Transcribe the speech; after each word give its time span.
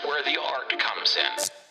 Where 0.00 0.22
the 0.22 0.40
art 0.40 0.70
comes 0.78 1.16
in. 1.16 1.61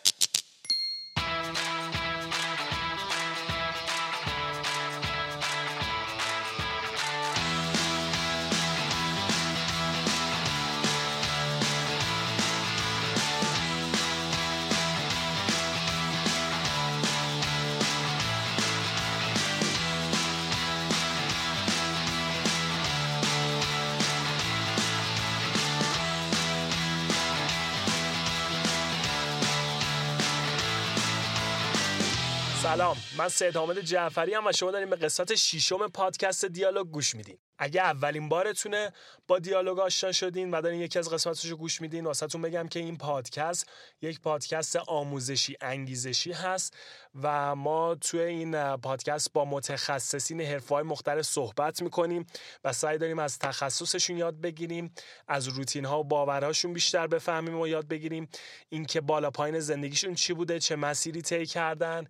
سلام. 32.82 32.98
من 33.18 33.30
سید 33.30 33.56
حامد 33.58 33.80
جعفری 33.80 34.34
هم 34.34 34.48
و 34.48 34.52
شما 34.52 34.72
داریم 34.72 34.90
به 34.90 34.96
قسمت 34.96 35.36
شیشم 35.36 35.88
پادکست 35.88 36.46
دیالوگ 36.46 36.88
گوش 36.88 37.16
میدین. 37.16 37.38
اگه 37.64 37.82
اولین 37.82 38.30
بارتونه 38.30 38.94
با 39.28 39.40
دیالوگ 39.40 39.80
آشنا 39.80 40.12
شدین 40.12 40.52
و 40.52 40.62
دارین 40.62 40.82
یکی 40.82 41.00
از 41.00 41.10
قسمتش 41.10 41.52
گوش 41.52 41.82
میدین 41.82 42.06
واسهتون 42.06 42.42
بگم 42.42 42.68
که 42.68 42.80
این 42.80 42.98
پادکست 42.98 43.70
یک 44.02 44.22
پادکست 44.22 44.76
آموزشی 44.76 45.58
انگیزشی 45.62 46.32
هست 46.32 46.78
و 47.22 47.56
ما 47.56 47.96
توی 47.96 48.22
این 48.22 48.76
پادکست 48.78 49.34
با 49.34 49.46
متخصصین 49.46 50.42
حرفهای 50.42 50.84
مختلف 50.84 51.26
صحبت 51.26 51.82
می‌کنیم 51.82 52.26
و 52.64 52.74
سعی 52.74 52.98
داریم 52.98 53.20
از 53.20 53.40
تخصصشون 53.40 54.18
یاد 54.18 54.42
بگیریم 54.42 54.94
از 55.28 55.48
روتین 55.48 55.86
ها 55.86 56.00
و 56.00 56.04
باورهاشون 56.04 56.74
بیشتر 56.74 57.08
بفهمیم 57.08 57.60
و 57.60 57.68
یاد 57.68 57.88
بگیریم 57.88 58.30
اینکه 58.70 59.02
بالا 59.02 59.32
پایین 59.32 59.60
زندگیشون 59.60 60.16
چی 60.16 60.34
بوده 60.34 60.60
چه 60.60 60.76
مسیری 60.76 61.22
طی 61.22 61.46
کردن 61.46 62.08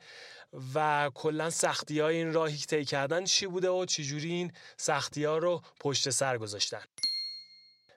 و 0.75 1.09
کلا 1.13 1.49
سختی 1.49 1.99
های 1.99 2.15
این 2.15 2.33
راهی 2.33 2.57
که 2.57 2.65
طی 2.65 2.85
کردن 2.85 3.23
چی 3.23 3.47
بوده 3.47 3.69
و 3.69 3.85
چجوری 3.85 4.31
این 4.31 4.51
سختی 4.77 5.23
ها 5.25 5.37
رو 5.37 5.61
پشت 5.79 6.09
سر 6.09 6.37
گذاشتن؟ 6.37 6.83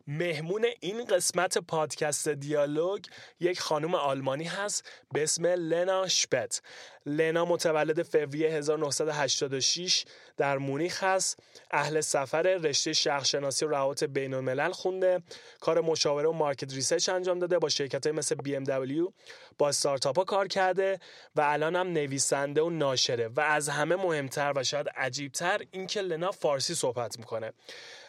مهمون 0.07 0.67
این 0.81 1.05
قسمت 1.05 1.59
پادکست 1.59 2.29
دیالوگ 2.29 3.05
یک 3.41 3.61
خانم 3.61 3.95
آلمانی 3.95 4.45
هست 4.45 4.89
به 5.13 5.23
اسم 5.23 5.47
لنا 5.47 6.09
شپت. 6.09 6.63
لنا 7.07 7.45
متولد 7.45 8.03
فوریه 8.03 8.51
1986 8.51 10.05
در 10.37 10.59
مونیخ 10.59 11.05
هست 11.05 11.41
اهل 11.71 12.01
سفر 12.01 12.43
رشته 12.43 12.93
شخصشناسی 12.93 13.65
و 13.65 13.69
روابط 13.69 14.05
بین 14.05 14.35
الملل 14.35 14.73
خونده. 14.73 15.23
کار 15.61 15.81
مشاوره 15.81 16.29
و 16.29 16.33
market 16.33 16.75
research 16.75 17.09
انجام 17.09 17.39
داده. 17.39 17.59
با 17.59 17.69
شرکت 17.69 18.07
مثل 18.07 18.35
BMW 18.35 19.13
با 19.59 19.69
استارتاپ 19.69 20.19
ها 20.19 20.25
کار 20.25 20.49
کرده 20.49 20.99
و 21.37 21.41
الان 21.41 21.77
هم 21.77 21.87
نویسنده 21.87 22.63
و 22.63 22.71
ناشره. 22.71 23.29
و 23.29 23.41
از 23.41 23.69
همه 23.69 23.97
مهمتر 23.97 24.53
و 24.57 24.65
شاید 24.65 24.89
عجیبتر 24.89 25.61
اینکه 25.71 26.01
لنا 26.01 26.31
فارسی 26.31 26.75
صحبت 26.75 27.19
می‌کنه. 27.19 27.53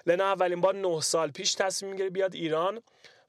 لنا 0.06 0.26
اولین 0.26 0.62
بار 0.62 0.76
نه 0.76 1.02
سال 1.02 1.32
پیش 1.32 1.54
تصمیم 1.54 1.92
می‌گیره 1.92 2.10
بیاد 2.10 2.36
ایران. 2.36 2.82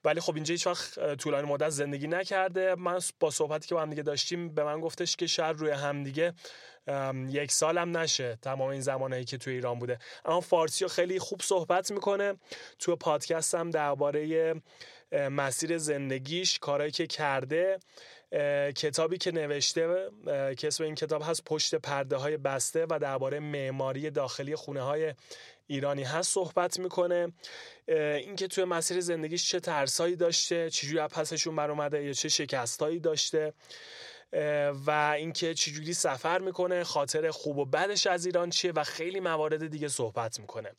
ولی 0.07 0.21
خب 0.21 0.35
اینجا 0.35 0.53
هیچ 0.53 0.67
وقت 0.67 1.15
طولانی 1.15 1.49
مدت 1.49 1.69
زندگی 1.69 2.07
نکرده. 2.07 2.75
من 2.75 2.99
با 3.21 3.31
صحبتی 3.31 3.69
که 3.69 3.75
با 3.75 3.83
هم 3.83 3.91
دیگه 3.91 4.03
داشتیم 4.03 4.55
به 4.55 4.65
من 4.65 4.81
گفتش 4.81 5.17
که 5.17 5.27
شاید 5.27 5.57
روی 5.57 5.71
همدیگه 5.71 6.35
یک 7.29 7.53
سالم 7.53 7.97
نشه 7.97 8.39
تمام 8.43 8.69
این 8.71 8.81
زمانهایی 8.81 9.25
که 9.25 9.39
توی 9.39 9.55
ایران 9.55 9.79
بوده. 9.79 9.99
اما 10.25 10.41
فارسی 10.41 10.85
رو 10.85 10.89
خیلی 10.91 11.19
خوب 11.19 11.43
صحبت 11.43 11.91
می‌کنه. 11.91 12.35
تو 12.79 12.97
پادکست 12.97 13.55
هم 13.55 13.71
درباره 13.71 14.55
مسیر 15.13 15.79
زندگیش 15.79 16.59
کارهایی 16.59 16.93
که 16.93 17.07
کرده 17.07 17.79
کتابی 18.77 19.19
که 19.19 19.31
نوشته 19.33 20.11
که 20.59 20.67
اسم 20.67 20.85
این 20.85 20.95
کتاب 20.95 21.23
هست 21.23 21.45
پشت 21.45 21.75
پرده 21.75 22.17
های 22.17 22.37
بسته 22.37 22.87
و 22.91 22.99
درباره 22.99 23.41
معماری 23.41 24.11
داخلی 24.11 24.57
خونه 24.57 24.83
های 24.83 25.15
ایرانی 25.67 26.03
هست 26.03 26.33
صحبت 26.33 26.79
می‌کنه. 26.79 27.33
اینکه 27.89 28.47
توی 28.49 28.65
مسیر 28.65 29.01
زندگیش 29.01 29.51
چه 29.51 29.61
ترسایی 29.61 30.17
داشته 30.17 30.71
چجوری 30.71 30.99
از 30.99 31.11
پسشون 31.11 31.57
برآمده 31.57 32.05
یا 32.05 32.13
چه 32.13 32.29
شکستایی 32.29 33.01
داشته 33.01 33.53
و 34.87 35.15
اینکه 35.17 35.55
چجوری 35.55 35.95
سفر 35.95 36.39
می‌کنه 36.39 36.85
خاطر 36.85 37.31
خوب 37.31 37.59
و 37.59 37.65
بدش 37.65 38.07
از 38.07 38.27
ایران 38.27 38.51
چیه 38.51 38.73
و 38.73 38.85
خیلی 38.85 39.21
موارد 39.21 39.67
دیگه 39.67 39.89
صحبت 39.89 40.41
می‌کنه. 40.41 40.73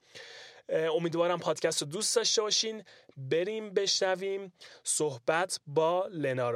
امیدوارم 0.69 1.39
پادکست 1.39 1.81
رو 1.81 1.87
دوست 1.87 2.15
داشته 2.15 2.41
باشین. 2.41 2.83
بریم 3.17 3.73
بشنویم 3.73 4.53
صحبت 4.83 5.59
با 5.67 6.07
لنا 6.11 6.51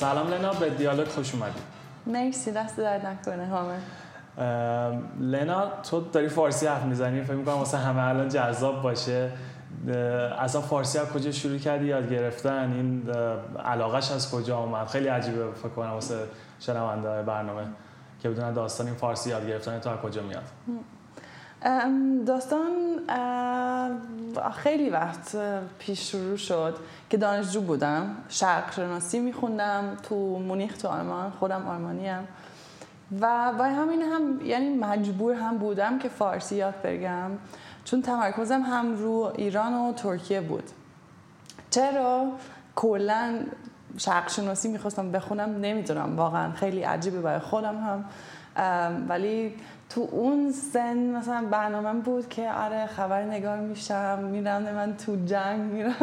سلام 0.00 0.28
لنا 0.28 0.52
به 0.52 0.70
دیالوگ 0.70 1.08
خوش 1.08 1.34
اومدی. 1.34 1.60
مرسی 2.06 2.52
دست 2.52 2.76
درد 2.76 3.06
نکنه 3.06 3.46
همه 3.46 3.78
لنا 5.20 5.66
تو 5.82 6.00
داری 6.00 6.28
فارسی 6.28 6.66
حرف 6.66 6.82
می‌زنی؟ 6.82 7.22
فکر 7.22 7.34
می‌کنم 7.34 7.54
واسه 7.54 7.78
همه 7.78 8.08
الان 8.08 8.28
جذاب 8.28 8.82
باشه. 8.82 9.30
اصلا 10.38 10.60
فارسی 10.60 10.98
از 10.98 11.08
کجا 11.08 11.32
شروع 11.32 11.58
کردی؟ 11.58 11.86
یاد 11.86 12.10
گرفتن؟ 12.10 12.72
این 12.72 13.10
علاقش 13.64 14.12
از 14.12 14.30
کجا 14.30 14.56
آمد 14.56 14.86
خیلی 14.86 15.08
عجیبه 15.08 15.52
فکر 15.52 15.68
کنم 15.68 15.90
واسه 15.90 16.18
شنونده 16.60 17.22
برنامه 17.22 17.62
که 18.22 18.28
بدونن 18.28 18.52
داستان 18.52 18.86
این 18.86 18.96
فارسی 18.96 19.30
یاد 19.30 19.48
گرفتن 19.48 19.78
تو 19.78 19.90
از 19.90 19.98
کجا 19.98 20.22
میاد؟ 20.22 20.42
داستان 22.26 22.70
خیلی 24.56 24.90
وقت 24.90 25.36
پیش 25.78 26.10
شروع 26.10 26.36
شد 26.36 26.76
که 27.10 27.16
دانشجو 27.16 27.60
بودم. 27.60 28.16
شرق 28.28 28.72
شناسی 28.72 29.18
میخوندم 29.18 29.96
تو 30.02 30.14
مونیخ 30.38 30.76
تو 30.76 30.88
آلمان. 30.88 31.30
خودم 31.30 31.68
آلمانیم. 31.68 32.28
و 33.20 33.52
با 33.58 33.64
همین 33.64 34.02
هم 34.02 34.40
یعنی 34.44 34.74
مجبور 34.74 35.34
هم 35.34 35.58
بودم 35.58 35.98
که 35.98 36.08
فارسی 36.08 36.56
یاد 36.56 36.74
بگم 36.84 37.30
چون 37.84 38.02
تمرکزم 38.02 38.62
هم 38.62 38.96
رو 38.96 39.32
ایران 39.36 39.74
و 39.74 39.92
ترکیه 39.92 40.40
بود. 40.40 40.70
چرا؟ 41.70 42.32
کلا 42.76 43.38
شرق 43.96 44.28
شناسی 44.28 44.68
می‌خواستم 44.68 45.12
بخونم 45.12 45.60
نمی‌دونم. 45.60 46.16
واقعا 46.16 46.52
خیلی 46.52 46.82
عجیبه 46.82 47.20
برای 47.20 47.40
خودم 47.40 47.76
هم. 47.76 48.04
ولی 49.08 49.54
تو 49.90 50.08
اون 50.10 50.52
سن 50.52 50.96
مثلا 50.96 51.44
برنامه 51.50 52.00
بود 52.00 52.28
که 52.28 52.50
آره 52.50 52.86
خبر 52.86 53.22
نگار 53.22 53.58
میشم 53.58 54.18
میرم 54.18 54.62
من 54.62 54.96
تو 54.96 55.16
جنگ 55.26 55.60
میرم. 55.60 55.94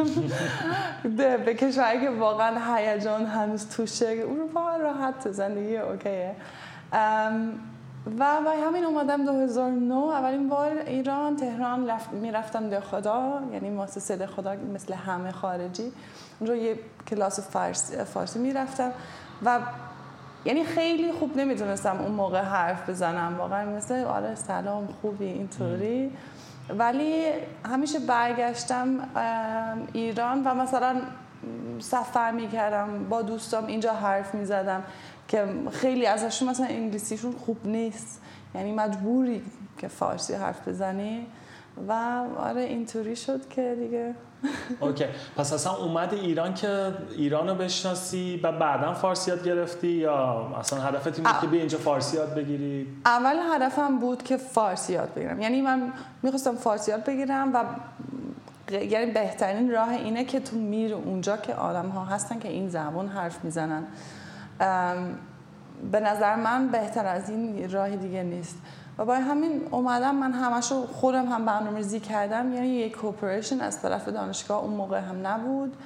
به 1.45 1.53
کشوری 1.53 2.01
که 2.01 2.09
واقعا 2.09 2.75
هیجان 2.75 3.25
هنوز 3.25 3.69
توشه. 3.69 4.05
اروپا 4.05 4.77
راحت 4.77 5.31
زندگی 5.31 5.77
اوکیه. 5.77 6.35
و 8.19 8.41
با 8.45 8.51
همین 8.67 8.85
اومدم 8.85 9.25
2009 9.25 9.95
اولین 9.95 10.49
بار 10.49 10.77
ایران 10.85 11.35
تهران 11.35 11.91
می‌رفتم 12.11 12.69
ده 12.69 12.79
خدا. 12.79 13.41
یعنی 13.53 13.69
مؤسسه 13.69 14.15
ده 14.15 14.27
خدا 14.27 14.55
مثل 14.73 14.93
همه 14.93 15.31
خارجی. 15.31 15.91
اونجا 16.39 16.55
یه 16.55 16.79
کلاس 17.07 17.39
فارسی, 17.39 18.03
فارسی 18.03 18.39
می‌رفتم. 18.39 18.91
و 19.45 19.59
یعنی 20.45 20.63
خیلی 20.63 21.11
خوب 21.11 21.37
نمی‌تونستم 21.37 21.97
اون 22.01 22.11
موقع 22.11 22.41
حرف 22.41 22.89
بزنم. 22.89 23.35
واقعا 23.37 23.77
مثل 23.77 24.03
آره 24.03 24.35
سلام 24.35 24.87
خوبی 25.01 25.25
اینطوری. 25.25 26.11
ولی 26.69 27.23
همیشه 27.65 27.99
برگشتم 27.99 28.87
ایران 29.93 30.43
و 30.43 30.53
مثلا 30.53 30.95
سفر 31.79 32.31
می‌کردم 32.31 33.09
با 33.09 33.21
دوستام 33.21 33.65
اینجا 33.65 33.93
حرف 33.93 34.35
می‌زدم 34.35 34.83
که 35.27 35.45
خیلی 35.71 36.05
ازشون 36.05 36.49
مثلا 36.49 36.65
انگلیسیشون 36.65 37.31
خوب 37.31 37.67
نیست. 37.67 38.21
یعنی 38.55 38.73
مجبوری 38.73 39.41
که 39.77 39.87
فارسی 39.87 40.33
حرف 40.33 40.67
بزنی. 40.67 41.27
و 41.87 42.23
آره 42.37 42.61
اینطوری 42.61 43.15
شد 43.15 43.49
که 43.49 43.75
دیگه. 43.79 44.15
اوکی. 44.79 45.05
پس 45.37 45.53
اصلا 45.53 45.73
اومد 45.73 46.13
ایران 46.13 46.53
که 46.53 46.93
ایران 47.17 47.49
رو 47.49 47.55
بشناسی 47.55 48.39
و 48.43 48.51
بعدا 48.51 48.93
فارسی 48.93 49.31
یاد 49.31 49.43
گرفتی 49.43 49.87
یا 49.87 50.47
اصلا 50.59 50.81
هدفت 50.81 51.19
این 51.19 51.23
بود 51.23 51.41
که 51.41 51.47
بیا 51.47 51.59
اینجا 51.59 51.77
فارسی 51.77 52.17
یاد 52.17 52.35
بگیری؟ 52.35 52.87
اول 53.05 53.35
هدفم 53.53 53.99
بود 53.99 54.23
که 54.23 54.37
فارسی 54.37 54.93
یاد 54.93 55.13
بگیرم. 55.13 55.41
یعنی 55.41 55.61
من 55.61 55.93
می‌خواستم 56.23 56.55
فارسی 56.55 56.91
یاد 56.91 57.03
بگیرم 57.03 57.53
و 57.53 57.63
یعنی 58.71 59.11
بهترین 59.11 59.71
راه 59.71 59.89
اینه 59.89 60.25
که 60.25 60.39
تو 60.39 60.55
میر 60.55 60.93
اونجا 60.93 61.37
که 61.37 61.53
آدم 61.53 61.89
ها 61.89 62.05
هستن 62.05 62.39
که 62.39 62.49
این 62.49 62.69
زبان 62.69 63.07
حرف 63.07 63.43
می‌زنن. 63.43 63.83
به 65.91 65.99
نظر 65.99 66.35
من 66.35 66.67
بهتر 66.67 67.05
از 67.05 67.29
این 67.29 67.71
راه 67.71 67.95
دیگه 67.95 68.23
نیست. 68.23 68.57
و 68.97 69.05
با 69.05 69.15
همین 69.15 69.61
اومدم 69.71 70.15
من 70.15 70.31
همشو 70.31 70.87
خودم 70.87 71.25
هم 71.25 71.45
برنامه 71.45 71.77
ریزی 71.77 71.99
کردم. 71.99 72.53
یعنی 72.53 72.67
یک 72.67 72.97
کوپریشن 72.97 73.61
از 73.61 73.81
طرف 73.81 74.07
دانشگاه 74.07 74.63
اون 74.63 74.73
موقع 74.73 74.99
هم 74.99 75.27
نبود. 75.27 75.77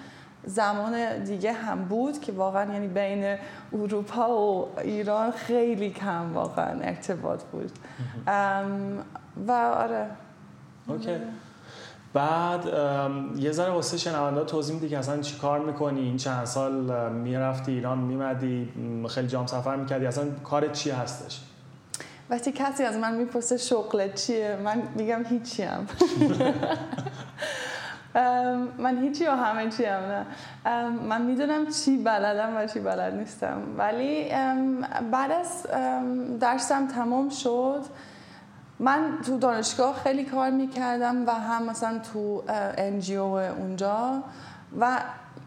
زمان 0.45 1.23
دیگه 1.23 1.53
هم 1.53 1.85
بود 1.85 2.19
که 2.19 2.31
واقعا 2.31 2.73
یعنی 2.73 2.87
بین 2.87 3.37
اروپا 3.73 4.37
و 4.37 4.67
ایران 4.79 5.31
خیلی 5.31 5.89
کم 5.89 6.33
واقعا 6.33 6.81
ارتباط 6.81 7.43
بود. 7.43 7.71
و 9.47 9.51
آره. 9.51 10.07
اوکی. 10.87 11.17
بعد 12.13 12.65
یه 13.37 13.51
ذره 13.51 13.71
واسه 13.71 13.97
شنونده 13.97 14.43
توضیح 14.43 14.75
میدی 14.75 14.89
که 14.89 14.97
اصلا 14.97 15.21
چی 15.21 15.39
کار 15.39 15.59
می‌کنی؟ 15.59 15.99
این 15.99 16.17
چند 16.17 16.45
سال 16.45 17.11
می‌رفتی 17.11 17.71
ایران 17.71 17.97
میمدی 17.97 18.69
خیلی 19.09 19.27
جام 19.27 19.47
سفر 19.47 19.75
می‌کردی. 19.75 20.05
اصلا 20.05 20.25
کار 20.43 20.67
چی 20.67 20.89
هستش؟ 20.89 21.41
وقتی 22.31 22.51
کسی 22.51 22.83
از 22.83 22.98
من 22.98 23.16
می‌پرسه 23.16 23.57
شغل 23.57 24.13
چیه 24.13 24.57
من 24.63 24.81
میگم 24.95 25.24
هیچی 25.24 25.63
هم 25.63 25.88
من 28.78 28.98
هیچی 29.01 29.28
و 29.28 29.31
همه 29.31 29.69
چی 29.69 29.86
هم 29.86 30.01
نه 30.04 30.25
من 30.89 31.22
می‌دونم 31.22 31.68
چی 31.72 31.98
بلدم 31.98 32.57
و 32.57 32.68
چی 32.68 32.80
بلد 32.80 33.13
نیستم. 33.13 33.62
ولی 33.78 34.30
بعد 35.12 35.31
از 35.31 35.66
درسم 36.39 36.88
تمام 36.88 37.30
شد 37.30 37.81
من 38.80 39.18
تو 39.25 39.38
دانشگاه 39.38 39.95
خیلی 40.04 40.25
کار 40.25 40.50
می‌کردم 40.50 41.28
و 41.28 41.31
هم 41.31 41.63
مثلا 41.63 42.00
تو 42.13 42.44
انجیو 42.78 43.24
اونجا 43.24 44.24
و 44.80 45.00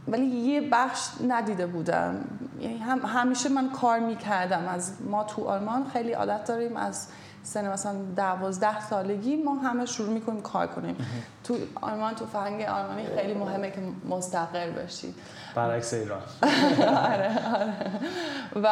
ولی 0.08 0.26
یه 0.26 0.60
بخش 0.72 1.08
ندیده 1.28 1.66
بودم. 1.66 2.24
یعنی 2.60 2.78
هم 2.78 2.98
همیشه 2.98 3.48
من 3.48 3.70
کار 3.70 3.98
می‌کردم. 3.98 4.68
از 4.68 4.92
ما 5.02 5.24
تو 5.24 5.44
آلمان 5.44 5.86
خیلی 5.92 6.12
عادت 6.12 6.44
داریم. 6.44 6.76
از 6.76 7.06
سن 7.42 7.72
مثلا 7.72 7.94
دوازده 8.16 8.80
سالگی 8.80 9.36
ما 9.36 9.54
همه 9.54 9.86
شروع 9.86 10.10
می‌کنیم 10.10 10.42
کار 10.42 10.66
کنیم. 10.66 10.96
تو 11.44 11.56
آلمان 11.80 12.14
تو 12.14 12.26
فرهنگ 12.26 12.62
آلمانی 12.62 13.06
خیلی 13.16 13.34
مهمه 13.34 13.70
که 13.70 13.80
مستقل 14.08 14.70
باشی 14.70 15.14
برعکس 15.54 15.94
ایران. 15.94 16.20
آره 17.12 17.54
آره. 17.54 17.72
و 18.62 18.68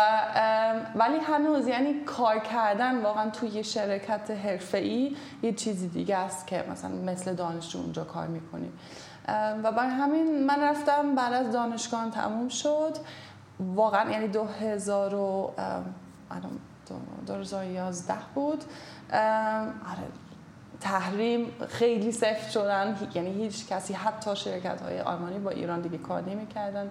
ولی 0.94 1.18
هنوز 1.18 1.68
یعنی 1.68 1.94
کار 2.06 2.38
کردن 2.38 3.02
واقعا 3.02 3.30
توی 3.30 3.48
یه 3.48 3.62
شرکت 3.62 4.30
حرفه‌ای 4.30 5.16
یه 5.42 5.52
چیزی 5.52 5.88
دیگه 5.88 6.16
است 6.16 6.46
که 6.46 6.64
مثلا 6.70 6.90
مثل 6.90 7.34
دانشجو 7.34 7.78
اونجا 7.78 8.04
کار 8.04 8.26
می‌کنیم 8.26 8.72
و 9.28 9.72
برای 9.72 9.90
همین 9.90 10.46
من 10.46 10.60
رفتم 10.60 11.14
بعد 11.14 11.32
از 11.32 11.52
دانشگاه 11.52 12.10
تموم 12.10 12.48
شد. 12.48 12.96
واقعا 13.60 14.10
یعنی 14.10 14.28
2000 14.28 15.14
و 15.14 15.52
2011 17.26 18.14
بود. 18.34 18.64
آره 19.12 20.08
تحریم 20.80 21.46
خیلی 21.68 22.12
سفت 22.12 22.50
شدن. 22.50 23.08
یعنی 23.14 23.32
هیچ 23.32 23.66
کسی 23.68 23.94
حتی 23.94 24.36
شرکت 24.36 24.82
های 24.82 25.00
آلمانی 25.00 25.38
با 25.38 25.50
ایران 25.50 25.80
دیگه 25.80 25.98
کار 25.98 26.22
نمی‌کردن. 26.22 26.90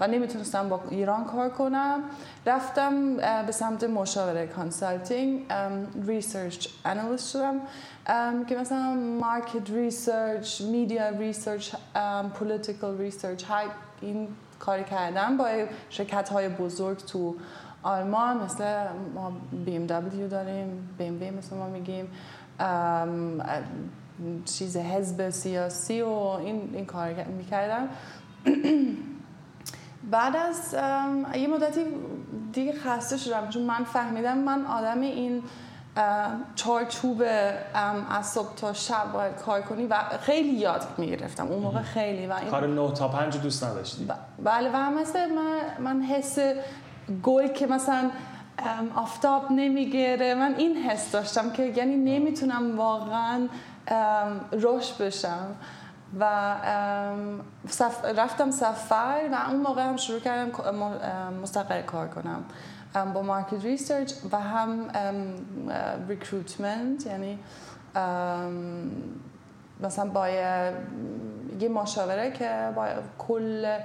و 0.00 0.06
نمی‌تونستم 0.06 0.68
با 0.68 0.80
ایران 0.90 1.24
کار 1.24 1.48
کنم. 1.48 2.00
رفتم 2.46 3.16
به 3.46 3.52
سمت 3.52 3.84
مشاوره 3.84 4.46
consulting 4.46 5.46
research 6.06 6.68
analyst 6.84 7.30
شدم. 7.30 7.60
که 8.44 8.56
مثلا 8.56 8.94
market 9.20 9.70
research 9.70 10.60
media 10.60 11.08
research 11.08 11.74
political 12.34 12.98
research 12.98 13.44
این 14.00 14.28
کاری 14.58 14.84
کردم 14.84 15.36
با 15.36 15.48
شرکت 15.90 16.28
های 16.28 16.48
بزرگ 16.48 16.98
تو 16.98 17.34
آلمان 17.82 18.44
مثل 18.44 18.64
ما 19.14 19.32
بی 19.64 19.76
ام 19.76 19.86
دبلیو 19.86 20.28
داریم 20.28 20.88
بی 20.98 21.04
ام 21.04 21.18
بی 21.18 21.30
مثل 21.30 21.56
ما 21.56 21.68
میگیم 21.68 22.08
چیز 24.44 24.76
حزب 24.76 25.30
سیاسی 25.30 26.02
و 26.02 26.08
این, 26.08 26.70
این 26.74 26.86
کار 26.86 27.24
می‌کردم. 27.24 27.88
بعد 30.10 30.36
از 30.36 30.74
یه 31.34 31.46
مدتی 31.48 31.84
دیگه 32.52 32.72
خسته 32.72 33.16
شدم 33.16 33.48
چون 33.48 33.62
من 33.62 33.84
فهمیدم 33.84 34.38
من 34.38 34.66
آدم 34.66 35.00
این 35.00 35.42
چارچوب 36.54 37.22
از 38.10 38.26
صبح 38.26 38.54
تا 38.54 38.72
شب 38.72 39.12
باید 39.12 39.36
کار 39.36 39.62
کنی 39.62 39.86
و 39.86 39.96
خیلی 40.20 40.48
یاد 40.48 40.86
می‌گرفتم 40.98 41.46
اون 41.46 41.62
موقع 41.62 41.82
خیلی 41.82 42.26
و 42.26 42.32
این 42.32 42.50
کار 42.50 42.66
9 42.66 42.92
تا 42.92 43.08
5 43.08 43.36
دوست 43.36 43.64
نداشتی؟ 43.64 44.08
بله 44.44 44.70
و 44.74 44.90
مثل 44.90 45.32
من, 45.32 45.60
من 45.78 46.02
حس 46.02 46.38
گل 47.22 47.48
که 47.48 47.66
مثلا 47.66 48.10
آفتاب 48.96 49.52
نمی‌گیره 49.52 50.34
من 50.34 50.54
این 50.58 50.76
حس 50.76 51.12
داشتم 51.12 51.50
که 51.50 51.62
یعنی 51.62 51.96
نمی‌تونم 51.96 52.78
واقعا 52.78 53.48
رشد 54.52 55.04
بشم. 55.04 55.46
و 56.20 56.54
رفتم 58.16 58.50
سفر 58.50 59.28
و 59.32 59.50
اون 59.50 59.60
موقع 59.60 59.82
هم 59.82 59.96
شروع 59.96 60.20
کردم 60.20 60.50
مستقل 61.42 61.82
کار 61.82 62.08
کنم. 62.08 62.44
با 63.14 63.22
مارکت 63.22 63.64
ریسرچ 63.64 64.12
و 64.32 64.40
هم 64.40 64.90
ریکروتمنت 66.08 67.06
یعنی 67.06 67.38
مثلا 69.80 70.10
با 70.10 70.28
یه 71.60 71.68
مشاوره 71.68 72.30
که 72.30 72.72
با 72.76 72.86
کل 73.18 73.78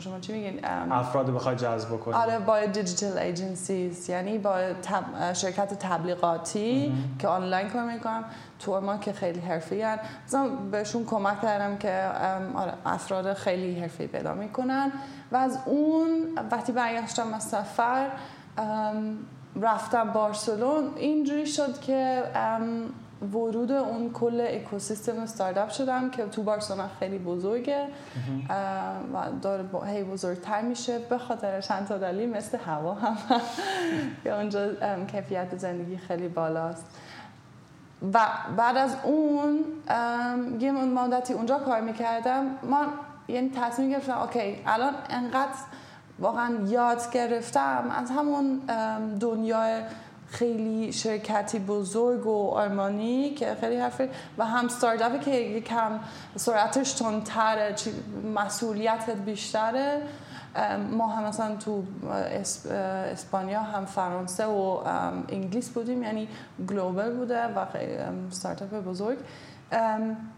شما 0.00 0.20
چی 0.20 0.32
میگین؟ 0.32 0.64
افراد 0.64 1.30
بخوای 1.30 1.56
جذب 1.56 1.88
کنی. 1.88 2.14
آره 2.14 2.38
با 2.38 2.66
دیجیتال 2.66 3.18
ایجنسیز 3.18 4.10
یعنی 4.10 4.38
با 4.38 4.58
شرکت 5.32 5.74
تبلیغاتی 5.74 6.92
که 7.18 7.28
آنلاین 7.28 7.68
کار 7.68 7.84
می‌کنم. 7.84 8.24
تو 8.58 8.80
ما 8.80 8.96
که 8.96 9.12
خیلی 9.12 9.40
حرفی 9.40 9.82
هن. 9.82 9.98
مثلا 10.26 10.48
بهشون 10.48 11.04
کمک 11.04 11.42
کردم 11.42 11.76
که 11.76 12.10
آره 12.54 12.72
افراد 12.86 13.32
خیلی 13.32 13.80
حرفی 13.80 14.06
پیدا 14.06 14.34
می‌کنن. 14.34 14.92
و 15.32 15.36
از 15.36 15.58
اون 15.66 16.10
وقتی 16.50 16.72
برگشتم 16.72 17.34
از 17.34 17.42
سفر 17.42 18.10
رفتم 19.60 20.10
بارسلون. 20.10 20.96
اینجوری 20.96 21.46
شد 21.46 21.80
که 21.80 22.22
ورود 23.22 23.72
اون 23.72 24.12
کل 24.12 24.46
اکوسیستم 24.48 25.18
استارتاپ 25.18 25.70
شدم 25.70 26.10
که 26.10 26.26
تو 26.26 26.42
بارسلونا 26.42 26.88
خیلی 26.98 27.18
بزرگه 27.18 27.86
و 29.14 29.30
داره 29.42 29.64
هی 29.86 30.04
بزرگتر 30.04 30.60
میشه 30.60 30.98
به 30.98 31.18
خاطر 31.18 31.60
چند 31.60 31.86
تا 31.86 31.98
دلیل 31.98 32.28
مثل 32.28 32.58
هوا 32.58 32.94
هم. 32.94 33.16
که 34.24 34.34
اونجا 34.34 34.74
کیفیت 35.04 35.56
زندگی 35.56 35.96
خیلی 35.96 36.28
بالاست. 36.28 36.86
و 38.14 38.20
بعد 38.56 38.76
از 38.76 38.96
اون 39.02 39.64
یه 40.60 40.72
مدتی 40.72 41.34
اونجا 41.34 41.58
کار 41.58 41.80
می‌کردم. 41.80 42.44
ما 42.62 42.84
یعنی 43.28 43.50
تصمیم 43.50 43.90
گرفتم 43.90 44.18
اوکی 44.18 44.62
الان 44.66 44.94
انقدر 45.10 45.58
واقعا 46.18 46.54
یاد 46.66 47.12
گرفتم 47.12 47.84
از 47.90 48.10
همون 48.10 48.60
دنیای 49.20 49.82
خیلی 50.30 50.92
شرکتی 50.92 51.58
بزرگ 51.58 52.26
و 52.26 52.50
آلمانی 52.50 53.30
که 53.30 53.56
خیلی 53.60 53.76
حرفه 53.76 54.10
و 54.38 54.46
هم 54.46 54.68
ستارتاپی 54.68 55.18
که 55.18 55.30
یکم 55.30 56.00
سرعتش 56.36 56.92
تندتره 56.92 57.74
مسئولیتت 58.34 59.16
بیشتره. 59.16 60.02
ما 60.90 61.06
هم 61.06 61.24
مثلا 61.24 61.56
تو 61.56 61.82
اسپانیا 63.12 63.60
هم 63.60 63.84
فرانسه 63.84 64.46
و 64.46 64.80
انگلیس 65.28 65.68
بودیم 65.68 66.02
یعنی 66.02 66.28
گلوبل 66.68 67.16
بوده 67.16 67.44
و 67.44 67.66
ستارتاپ 68.30 68.70
بزرگ. 68.70 69.18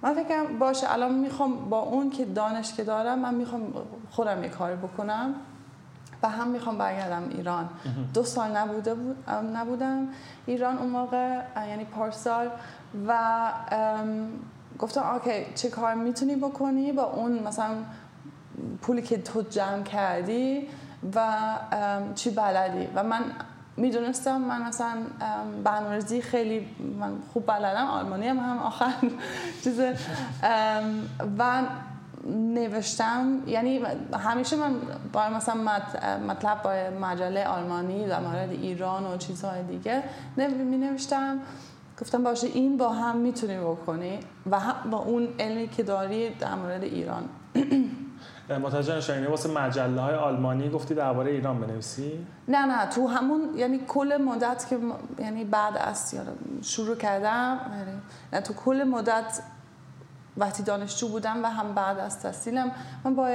من 0.02 0.14
فکرم 0.14 0.59
باشه 0.59 0.92
الان 0.92 1.14
می‌خوام 1.14 1.68
با 1.68 1.78
اون 1.78 2.11
که 2.11 2.25
دانش 2.25 2.75
که 2.75 2.85
دارم 2.85 3.18
من 3.18 3.35
می‌خوام 3.35 3.73
خودم 4.11 4.42
یه 4.42 4.49
کاری 4.49 4.76
بکنم. 4.76 5.35
و 6.22 6.28
هم 6.28 6.48
می‌خوام 6.48 6.78
برگردم 6.78 7.22
ایران. 7.30 7.68
دو 8.14 8.22
سال 8.24 8.56
نبوده 8.56 8.94
بود 8.94 9.16
نبودم. 9.54 10.08
ایران 10.46 10.78
اون 10.78 10.88
موقع 10.90 11.40
یعنی 11.68 11.84
پارسال 11.84 12.50
و 13.06 13.18
گفتم 14.78 15.02
اوکی 15.02 15.46
چه 15.54 15.70
کار 15.70 15.94
می‌تونی 15.94 16.36
بکنی 16.36 16.92
با 16.92 17.02
اون 17.02 17.42
مثلا 17.42 17.70
پولی 18.82 19.02
که 19.02 19.22
تو 19.22 19.42
جمع 19.42 19.82
کردی 19.82 20.68
و 21.14 21.36
چی 22.14 22.30
بلدی؟ 22.30 22.88
و 22.94 23.02
من 23.02 23.20
می‌دونستم 23.76 24.40
من 24.40 24.62
مثلا 24.62 24.96
برنامه‌ریزی 25.64 26.22
خیلی 26.22 26.68
من 27.00 27.18
خوب 27.32 27.46
بلدم 27.46 27.86
آلمانی 27.86 28.28
هم, 28.28 28.38
هم 28.38 28.58
آخر 28.58 28.92
چیز 29.64 29.80
و 31.38 31.62
نوشتم 32.28 33.42
یعنی 33.46 33.80
همیشه 34.12 34.56
من 34.56 34.74
با 35.12 35.28
مثلا 35.28 35.80
مطلب 36.28 36.62
با 36.62 36.98
مجله 37.06 37.46
آلمانی 37.46 38.06
در 38.06 38.20
مورد 38.20 38.50
ایران 38.50 39.04
و 39.04 39.16
چیزهای 39.16 39.62
دیگه 39.62 40.02
می 40.36 40.76
نوشتم 40.76 41.38
گفتم 42.00 42.24
باشه 42.24 42.46
این 42.46 42.76
با 42.76 42.88
هم 42.88 43.16
می‌تونی 43.16 43.58
بکنی 43.58 44.20
و 44.50 44.58
هم 44.58 44.90
با 44.90 44.98
اون 44.98 45.28
علمی 45.38 45.68
که 45.68 45.82
داری 45.82 46.30
در 46.34 46.54
مورد 46.54 46.82
ایران. 46.82 47.22
متوجه 48.58 48.96
نشدم 48.96 49.30
واسه 49.30 49.50
مجله 49.50 50.00
های 50.00 50.14
آلمانی 50.14 50.70
گفتی 50.70 50.94
درباره 50.94 51.30
ایران 51.30 51.60
بنویسی؟ 51.60 52.26
نه 52.48 52.66
نه 52.66 52.86
تو 52.86 53.06
همون 53.06 53.40
یعنی 53.56 53.80
کل 53.88 54.16
مدت 54.16 54.66
که 54.70 54.78
یعنی 55.18 55.44
بعد 55.44 55.76
از 55.76 56.14
شروع 56.62 56.96
کردم 56.96 57.60
نه 58.32 58.40
تو 58.40 58.54
کل 58.54 58.84
مدت 58.84 59.42
وقتی 60.40 60.62
دانشجو 60.62 61.09
بودم 61.09 61.44
و 61.44 61.47
هم 61.47 61.75
بعد 61.75 61.99
از 61.99 62.20
تحصیلم 62.20 62.70
من 63.04 63.14
با 63.14 63.28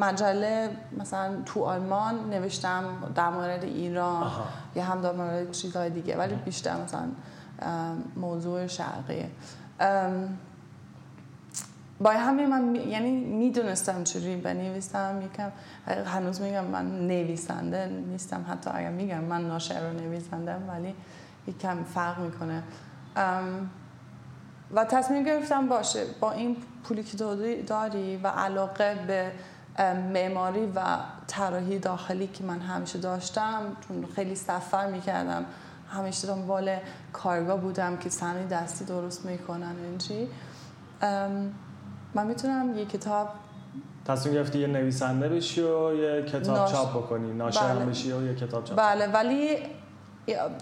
مجله 0.00 0.70
مثلا 0.98 1.42
تو 1.46 1.64
آلمان 1.64 2.30
نوشتم 2.30 2.84
در 3.14 3.30
مورد 3.30 3.64
ایران 3.64 4.30
یا 4.74 4.84
هم 4.84 5.00
در 5.00 5.12
مورد 5.12 5.50
چیزهای 5.50 5.90
دیگه 5.90 6.16
ولی 6.16 6.34
بیشتر 6.34 6.82
مثلا 6.82 7.08
موضوع 8.16 8.66
شرقی. 8.66 9.26
با 12.00 12.10
همین 12.10 12.46
من 12.48 12.74
یعنی 12.74 13.10
می‌دونستم 13.10 14.04
چجوری 14.04 14.36
بنویسم 14.36 15.22
یکم 15.22 15.50
هنوز 16.06 16.40
میگم 16.40 16.64
من 16.64 17.06
نویسنده 17.06 17.86
نیستم 17.86 18.44
حتی 18.48 18.70
اگر 18.74 18.90
میگم 18.90 19.24
من 19.24 19.48
ناشر 19.48 19.90
رو 19.90 20.00
نویسندم 20.00 20.62
ولی 20.68 20.94
یکم 21.46 21.84
فرق 21.84 22.18
می‌کنه. 22.18 22.62
و 24.70 24.84
تصمیم 24.84 25.22
گرفتم 25.22 25.68
باشه 25.68 26.04
با 26.20 26.32
این 26.32 26.56
پولی 26.84 27.02
که 27.02 27.16
داری 27.66 28.16
و 28.16 28.28
علاقه 28.28 28.94
به 29.06 29.32
معماری 30.12 30.66
و 30.66 30.80
طراحی 31.26 31.78
داخلی 31.78 32.26
که 32.26 32.44
من 32.44 32.60
همیشه 32.60 32.98
داشتم 32.98 33.76
چون 33.88 34.06
خیلی 34.14 34.34
سفر 34.34 34.86
می‌کردم 34.86 35.44
همیشه 35.88 36.26
دنبال 36.28 36.76
کارگاه 37.12 37.60
بودم 37.60 37.96
که 37.96 38.10
صحنه 38.10 38.46
دستی 38.46 38.84
درست 38.84 39.26
می‌کنن 39.26 39.74
اینجی 39.84 40.28
من 42.14 42.26
می‌تونم 42.26 42.78
یه 42.78 42.84
کتاب 42.84 43.28
تصمیم 44.04 44.34
گرفتی 44.34 44.58
یه 44.58 44.66
نویسنده 44.66 45.28
بشی 45.28 45.60
و 45.60 45.94
یه 45.94 46.22
کتاب 46.22 46.56
ناش... 46.56 46.72
چاپ 46.72 46.96
بکنی 46.96 47.32
ناشر 47.32 47.74
بله. 47.74 47.84
بشی 47.84 48.12
و 48.12 48.26
یه 48.26 48.34
کتاب 48.34 48.64
چاپ 48.64 48.78
بله 48.78 49.06
ولی 49.06 49.56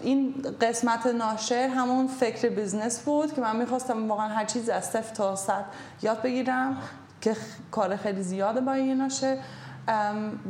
این 0.01 0.35
قسمت 0.61 1.05
ناشر 1.07 1.67
همون 1.67 2.07
فکر 2.07 2.49
business 2.49 3.03
بود 3.03 3.33
که 3.33 3.41
من 3.41 3.55
می‌خواستم 3.55 4.09
واقعا 4.09 4.27
هر 4.27 4.45
چیز 4.45 4.69
از 4.69 4.85
صفر 4.85 5.15
تا 5.15 5.35
صد 5.35 5.65
یاد 6.01 6.21
بگیرم 6.21 6.77
که 7.21 7.35
کار 7.71 7.95
خیلی 7.95 8.23
زیاده 8.23 8.61
با 8.61 8.73
این 8.73 8.97
ناشر. 8.97 9.37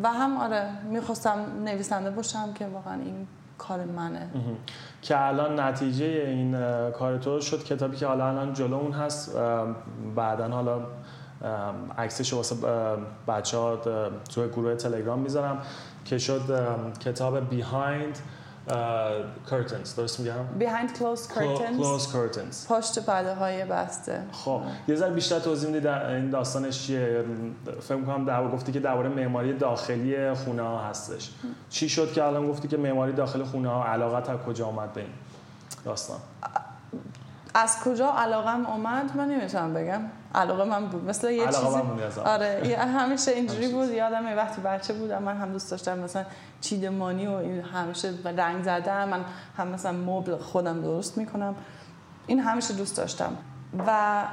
و 0.04 0.08
هم 0.08 0.38
آره 0.38 0.70
می‌خواستم 0.90 1.46
نویسنده 1.64 2.12
باشم 2.12 2.54
که 2.54 2.66
واقعا 2.66 2.94
این 2.94 3.28
کار 3.58 3.86
منه. 3.86 4.30
که 5.02 5.28
الان 5.28 5.60
نتیجه 5.60 6.06
این 6.06 6.52
کار 6.92 7.18
تو 7.18 7.42
شد 7.42 7.64
کتابی 7.64 7.98
که 7.98 8.08
حالا 8.08 8.28
الان 8.28 8.54
جلو 8.54 8.76
اون 8.76 8.92
هست. 8.92 9.36
بعدا 10.16 10.48
حالا 10.48 10.82
عکسش 11.98 12.34
واسه 12.34 12.56
بچه 13.28 13.58
ها 13.58 13.76
تو 14.36 14.48
گروه 14.48 14.76
تلگرام 14.76 15.20
می‌ذارم 15.20 15.62
که 16.06 16.18
شد 16.18 16.42
کتاب 17.00 17.40
Behind 18.68 19.50
curtains. 19.50 19.98
درست 19.98 20.20
میگم؟ 20.20 20.34
Behind 20.60 20.90
closed 20.90 21.30
curtains. 21.30 21.80
closed 21.80 22.08
curtains. 22.08 22.68
پشت 22.68 23.00
پرده 23.00 23.36
های 23.36 23.66
بسته. 23.66 24.24
خب 24.32 24.62
یه 24.88 24.96
ذره 24.96 25.14
بیشتر 25.14 25.40
توضیح 25.40 25.70
میدی 25.70 25.80
در 25.80 26.06
این 26.06 26.30
داستانش 26.30 26.88
چیه؟ 26.88 27.26
فکر 27.82 27.96
می‌کنم 27.96 28.26
در 28.26 28.48
گفتی 28.48 28.72
که 28.72 28.80
درباره 28.80 29.10
معماری 29.10 29.54
داخلی 29.54 30.34
خونه 30.34 30.62
ها 30.62 30.80
هستش. 30.80 31.32
چی 31.70 31.90
شد 31.90 32.14
که 32.14 32.24
الان 32.24 32.48
گفتی 32.48 32.68
که 32.68 32.78
معماری 32.78 33.14
داخل 33.14 33.44
خونه 33.44 33.70
ها 33.70 33.86
علاقت 33.86 34.30
از 34.30 34.40
کجا 34.40 34.66
اومد 34.66 34.94
به 34.94 35.02
این 35.02 35.10
داستان؟ 35.86 36.18
از 37.54 37.80
کجا 37.80 38.12
علاقم 38.12 38.66
اومد؟ 38.66 39.18
من 39.18 39.28
نمی‌تونم 39.28 39.74
بگم. 39.74 40.02
علاقه 40.36 40.64
من 40.64 40.86
بود. 40.88 41.10
مثل 41.10 41.32
یه 41.32 41.46
چیزی 41.46 42.20
آره 42.26 42.78
همیشه 43.00 43.32
اینجوری 43.32 43.68
بود. 43.68 43.90
یادم 43.90 44.38
وقتی 44.38 44.62
بچه 44.62 44.94
بودم 44.94 45.24
من 45.24 45.38
هم 45.38 45.52
دوست 45.52 45.72
داشتم 45.72 46.00
مثلا 46.00 46.26
چیدمانی 46.62 47.28
و 47.28 47.32
این 47.32 47.62
همیشه 47.62 48.14
رنگ 48.38 48.64
زدم 48.64 49.10
من 49.10 49.26
هم 49.58 49.68
مثلا 49.68 49.92
مبل 49.92 50.38
خودم 50.38 50.82
درست 50.82 51.18
می‌کنم. 51.18 51.56
این 52.28 52.40
همیشه 52.40 52.74
دوست 52.74 52.98
داشتم. 52.98 53.38
و 53.88 54.24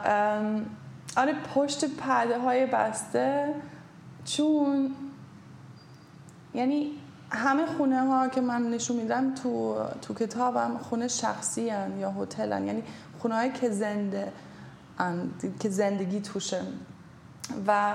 آره 1.17 1.35
پشت 1.55 1.85
پرده 1.85 2.39
های 2.39 2.67
بسته 2.67 3.55
چون 4.25 4.91
یعنی 6.55 6.91
همه 7.31 7.67
خونه 7.67 8.01
ها 8.01 8.29
که 8.29 8.41
من 8.41 8.71
نشون 8.71 8.97
میدم 8.97 9.35
تو, 9.35 9.77
تو 10.03 10.15
کتابم 10.15 10.79
خونه 10.79 11.09
شخصی 11.09 11.69
هن 11.71 11.99
یا 11.99 12.11
هتل 12.11 12.65
یعنی 12.67 12.83
خونه 13.23 13.53
که 13.53 13.71
زنده 13.71 14.33
که 15.61 15.69
زندگی 15.69 16.21
توشه. 16.21 16.63
و 17.67 17.95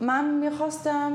من 0.00 0.24
می‌خواستم 0.24 1.12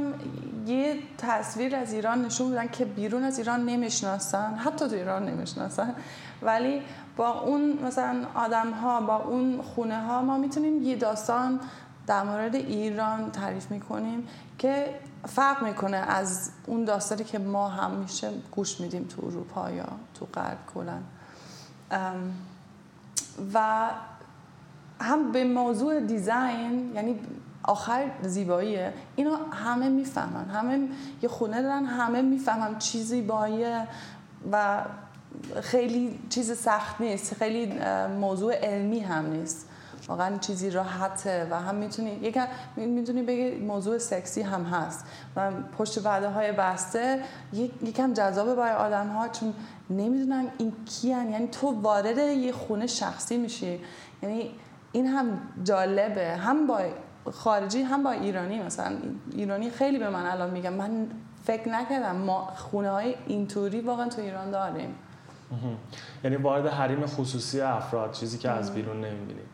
یه 0.68 1.00
تصویر 1.18 1.76
از 1.76 1.94
ایران 1.94 2.26
نشون 2.26 2.52
بدن 2.52 2.68
که 2.68 2.86
بیرون 2.86 3.24
از 3.24 3.38
ایران 3.38 3.66
نمی‌شناسن 3.66 4.56
حتی 4.56 4.88
تو 4.88 4.96
ایران 4.96 5.26
نمی‌شناسن. 5.26 5.96
ولی 6.42 6.82
با 7.18 7.42
اون 7.42 7.80
مثلا 7.84 8.26
آدم 8.36 8.72
ها 8.72 9.02
با 9.02 9.16
اون 9.16 9.62
خونه 9.62 10.02
ها 10.02 10.22
ما 10.22 10.38
می‌تونیم 10.38 10.84
یه 10.84 10.96
داستان 10.96 11.60
در 12.08 12.24
مورد 12.24 12.56
ایران 12.56 13.32
تعریف 13.32 13.72
می‌کنیم 13.72 14.28
که 14.58 15.00
فرق 15.28 15.64
می‌کنه 15.64 15.98
از 15.98 16.52
اون 16.66 16.86
داستانی 16.86 17.24
که 17.24 17.40
ما 17.40 17.70
هم 17.70 17.92
میشه 17.92 18.32
گوش 18.52 18.82
میدیم 18.82 19.04
تو 19.04 19.26
اروپا 19.26 19.72
یا 19.72 19.88
تو 20.14 20.26
غرب 20.26 20.58
کلا. 20.74 20.98
و 23.54 23.90
هم 25.02 25.32
به 25.32 25.44
موضوع 25.44 26.00
دیزاین 26.00 26.92
یعنی 26.96 27.20
آخر 27.64 28.12
زیباییه. 28.22 28.94
اینا 29.16 29.36
همه 29.52 29.90
می‌فهمن. 29.90 30.50
همه 30.50 30.88
یه 31.22 31.30
خونه 31.30 31.62
دارن 31.62 31.86
همه 31.86 32.22
می‌فهمن 32.22 32.78
چیزی 32.78 33.04
زیباییه 33.04 33.88
و 34.52 34.82
خیلی 35.62 36.20
چیز 36.30 36.58
سخت 36.58 37.02
نیست. 37.02 37.34
خیلی 37.34 37.74
موضوع 38.20 38.56
علمی 38.56 39.00
هم 39.00 39.26
نیست. 39.26 39.70
واقعا 40.08 40.38
چیزی 40.38 40.70
راحته 40.70 41.48
و 41.52 41.56
هم 41.56 41.76
می‌تونی 41.76 42.10
یکم 42.10 42.48
می‌تونی 42.76 43.22
بگی 43.22 43.52
موضوع 43.52 43.98
سکسی 43.98 44.42
هم 44.42 44.64
هست. 44.64 45.06
و 45.36 45.52
پشت 45.78 46.00
پرده 46.00 46.30
های 46.30 46.52
بسته 46.52 47.22
یکم 47.84 48.14
جذابه 48.14 48.56
برای 48.56 48.72
آدم 48.72 49.08
ها 49.08 49.28
چون 49.28 49.54
نمی‌دونن 49.90 50.48
این 50.58 50.74
کیان. 50.86 51.30
یعنی 51.30 51.48
تو 51.48 51.82
وارد 51.82 52.18
یه 52.18 52.52
خونه 52.52 52.88
شخصی 52.88 53.38
میشی. 53.38 53.80
یعنی 54.24 54.52
این 54.92 55.08
هم 55.08 55.40
جالبه. 55.64 56.36
هم 56.36 56.68
با 56.68 56.80
خارجی 57.32 57.82
هم 57.82 58.04
با 58.04 58.12
ایرانی. 58.12 58.60
مثلا 58.64 58.92
ایرانی 59.32 59.70
خیلی 59.70 60.00
به 60.00 60.10
من 60.10 60.26
الان 60.26 60.50
میگم 60.50 60.74
من 60.74 61.08
فکر 61.44 61.70
نکردم 61.70 62.16
ما 62.16 62.50
خونه 62.56 62.90
های 62.90 63.16
اینطوری 63.28 63.82
واقعا 63.82 64.10
تو 64.10 64.22
ایران 64.22 64.52
داریم. 64.52 64.96
یعنی 66.24 66.36
وارد 66.36 66.68
حریم 66.68 67.06
خصوصی 67.06 67.62
افراد 67.62 68.12
چیزی 68.12 68.38
که 68.38 68.50
از 68.50 68.74
بیرون 68.74 69.02
نمی‌بینیم 69.02 69.46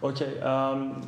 اوکی 0.00 0.24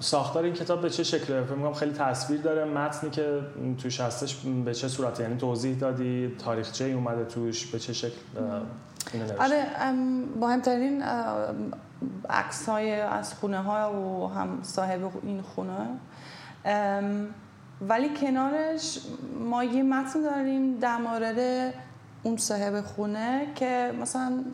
ساختار 0.00 0.44
این 0.44 0.54
کتاب 0.54 0.82
به 0.82 0.90
چه 0.90 1.02
شکله 1.02 1.42
فکر 1.42 1.54
می‌کنم 1.54 1.74
خیلی 1.74 1.92
تصویر 1.92 2.40
داره. 2.40 2.64
متنی 2.64 3.10
که 3.10 3.40
توش 3.82 4.00
هستش 4.00 4.36
به 4.64 4.74
چه 4.74 4.88
صورته؟ 4.88 5.22
یعنی 5.22 5.36
توضیح 5.36 5.76
دادی؟ 5.78 6.36
تاریخچه 6.44 6.84
اومده 6.84 7.24
توش؟ 7.24 7.66
به 7.66 7.78
چه 7.78 7.92
شکل؟ 7.92 8.16
آره 9.38 9.66
مهمترین 10.40 11.02
عکس 12.30 12.68
های 12.68 13.00
از 13.00 13.34
خونه 13.34 13.58
ها 13.58 13.92
و 13.92 14.28
هم 14.28 14.58
صاحب 14.62 15.00
این 15.22 15.42
خونه. 15.42 15.86
ولی 17.88 18.08
کنارش 18.20 18.98
ما 19.40 19.64
یه 19.64 19.82
متن 19.82 20.22
داریم 20.22 20.78
در 20.78 20.96
مورد 20.96 21.72
اون 22.22 22.36
صاحب 22.36 22.80
خونه 22.80 23.46
که 23.54 23.92
مثلا 24.00 24.44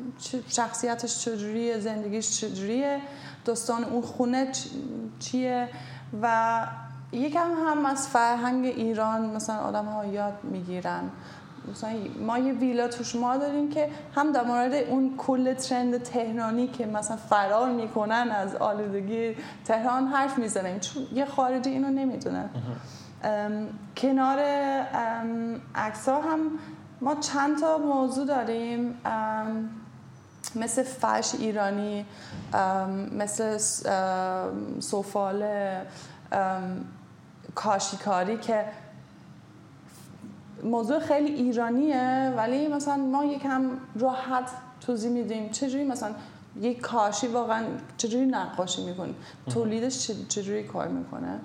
شخصیتش 0.48 1.24
چجوریه؟ 1.24 1.80
زندگیش 1.80 2.40
چجوریه؟ 2.40 3.00
داستان 3.46 3.84
اون 3.84 4.02
خونه 4.02 4.48
چیه؟ 5.18 5.68
و 6.22 6.66
یکم 7.12 7.50
هم 7.66 7.86
از 7.86 8.08
فرهنگ 8.08 8.64
ایران 8.64 9.36
مثلا 9.36 9.56
آدم 9.56 9.84
ها 9.84 10.06
یاد 10.06 10.34
می‌گیرن. 10.42 11.02
مثلا 11.70 11.90
ما 12.26 12.38
یه 12.38 12.52
ویلا 12.52 12.88
توش 12.88 13.16
ما 13.16 13.36
داریم 13.36 13.70
که 13.70 13.90
هم 14.14 14.32
در 14.32 14.44
مورد 14.44 14.74
اون 14.74 15.14
کل 15.16 15.54
ترند 15.54 16.02
تهرانی 16.02 16.66
که 16.68 16.86
مثلا 16.86 17.16
فرار 17.16 17.70
می‌کنن 17.70 18.28
از 18.30 18.56
آلودگی 18.56 19.36
تهران 19.64 20.06
حرف 20.06 20.38
می‌زنیم. 20.38 20.78
چون 20.78 21.02
یه 21.14 21.24
خارجی 21.24 21.70
اینو 21.70 21.90
نمی‌دونه 21.90 22.50
کنار 23.96 24.38
عکس 25.74 26.08
هم 26.08 26.40
ما 27.00 27.14
چند 27.14 27.60
تا 27.60 27.78
موضوع 27.78 28.26
داریم. 28.26 28.94
مثل 30.54 30.82
فرش 30.82 31.34
ایرانی 31.34 32.06
مثل 33.12 33.58
سفال 34.80 35.44
کاشیکاری 37.54 38.38
که 38.38 38.64
موضوع 40.64 40.98
خیلی 40.98 41.34
ایرانیه 41.34 42.32
ولی 42.36 42.68
مثلا 42.68 42.96
ما 42.96 43.24
یکم 43.24 43.70
راحت 44.00 44.50
توضیح 44.80 45.10
میدیم. 45.10 45.50
چجوری 45.50 45.84
مثلا 45.84 46.10
یک 46.60 46.80
کاشی 46.80 47.26
واقعا 47.26 47.64
چجوری 47.96 48.26
نقاشی 48.26 48.84
می‌کنه 48.84 49.14
تولیدش 49.50 50.10
چجوری 50.28 50.62
کار 50.62 50.88
می‌کنه؟ 50.88 51.40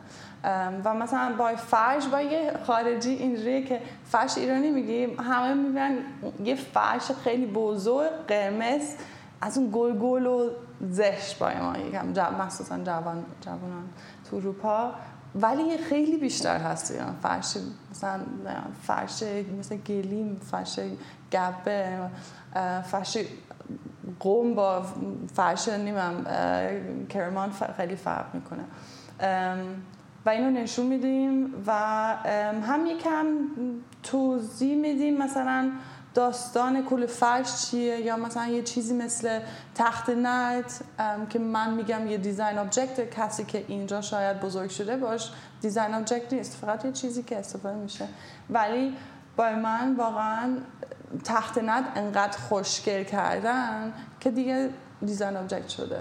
و 0.83 0.93
مثلا 0.93 1.35
با 1.37 1.55
فرش 1.55 2.07
با 2.07 2.21
یه 2.21 2.53
خارجی 2.63 3.09
اینجوریه 3.09 3.63
که 3.63 3.81
فرش 4.05 4.37
ایرانی 4.37 4.71
میگیم 4.71 5.19
همه 5.19 5.53
می‌بینن 5.53 5.97
یه 6.43 6.55
فرش 6.55 7.11
خیلی 7.23 7.45
بزرگ 7.45 8.11
قرمز 8.27 8.95
از 9.41 9.57
اون 9.57 9.69
گل 9.73 9.97
گل 9.97 10.25
و 10.25 10.49
زشت 10.89 11.39
با 11.39 11.49
ما 11.61 11.77
یکم 11.77 12.13
جو... 12.13 12.21
مخصوصا 12.21 12.77
جوان 12.77 13.25
جوانان 13.41 13.89
تو 14.29 14.35
اروپا. 14.35 14.91
ولی 15.35 15.77
خیلی 15.77 16.17
بیشتر 16.17 16.57
هست 16.57 16.91
ایران 16.91 17.15
فرش 17.23 17.57
مثلا 17.91 18.19
فرش 18.81 19.23
مثل 19.59 19.77
گلیم 19.77 20.41
فرش 20.51 20.79
گبه 21.31 21.97
فرش 22.83 23.17
قم 24.19 24.55
با 24.55 24.85
فرش 25.35 25.69
نمی‌دونم 25.69 26.25
کرمان 27.09 27.51
خیلی 27.77 27.95
فرق 27.95 28.25
می‌کنه. 28.33 28.63
و 30.25 30.29
اینو 30.29 30.49
نشون 30.49 30.85
میدیم 30.85 31.63
و 31.67 31.71
هم 32.63 32.85
یکم 32.85 33.25
توضیح 34.03 34.75
میدیم 34.75 35.17
مثلا 35.17 35.71
داستان 36.13 36.85
کل 36.85 37.05
فرش 37.05 37.65
چیه 37.65 37.99
یا 37.99 38.17
مثلا 38.17 38.47
یه 38.47 38.63
چیزی 38.63 38.93
مثل 38.93 39.39
تخته 39.75 40.09
نرد 40.09 40.81
که 41.29 41.39
من 41.39 41.73
میگم 41.73 42.07
یه 42.07 42.17
design 42.17 42.57
object 42.57 43.09
کسی 43.19 43.43
که 43.43 43.65
اینجا 43.67 44.01
شاید 44.01 44.39
بزرگ 44.39 44.69
شده 44.69 44.97
باش 44.97 45.31
design 45.61 45.93
object 45.93 46.33
نیست 46.33 46.57
فقط 46.57 46.85
یه 46.85 46.91
چیزی 46.91 47.23
که 47.23 47.37
استفاده 47.37 47.75
میشه. 47.75 48.07
ولی 48.49 48.93
با 49.37 49.49
من 49.49 49.95
واقعا 49.95 50.57
تخته 51.23 51.57
نرد 51.57 51.83
انقدر 51.95 52.37
خوشگل 52.37 53.03
کردن 53.03 53.93
که 54.19 54.31
دیگه 54.31 54.69
design 55.05 55.37
object 55.37 55.69
شده. 55.69 55.99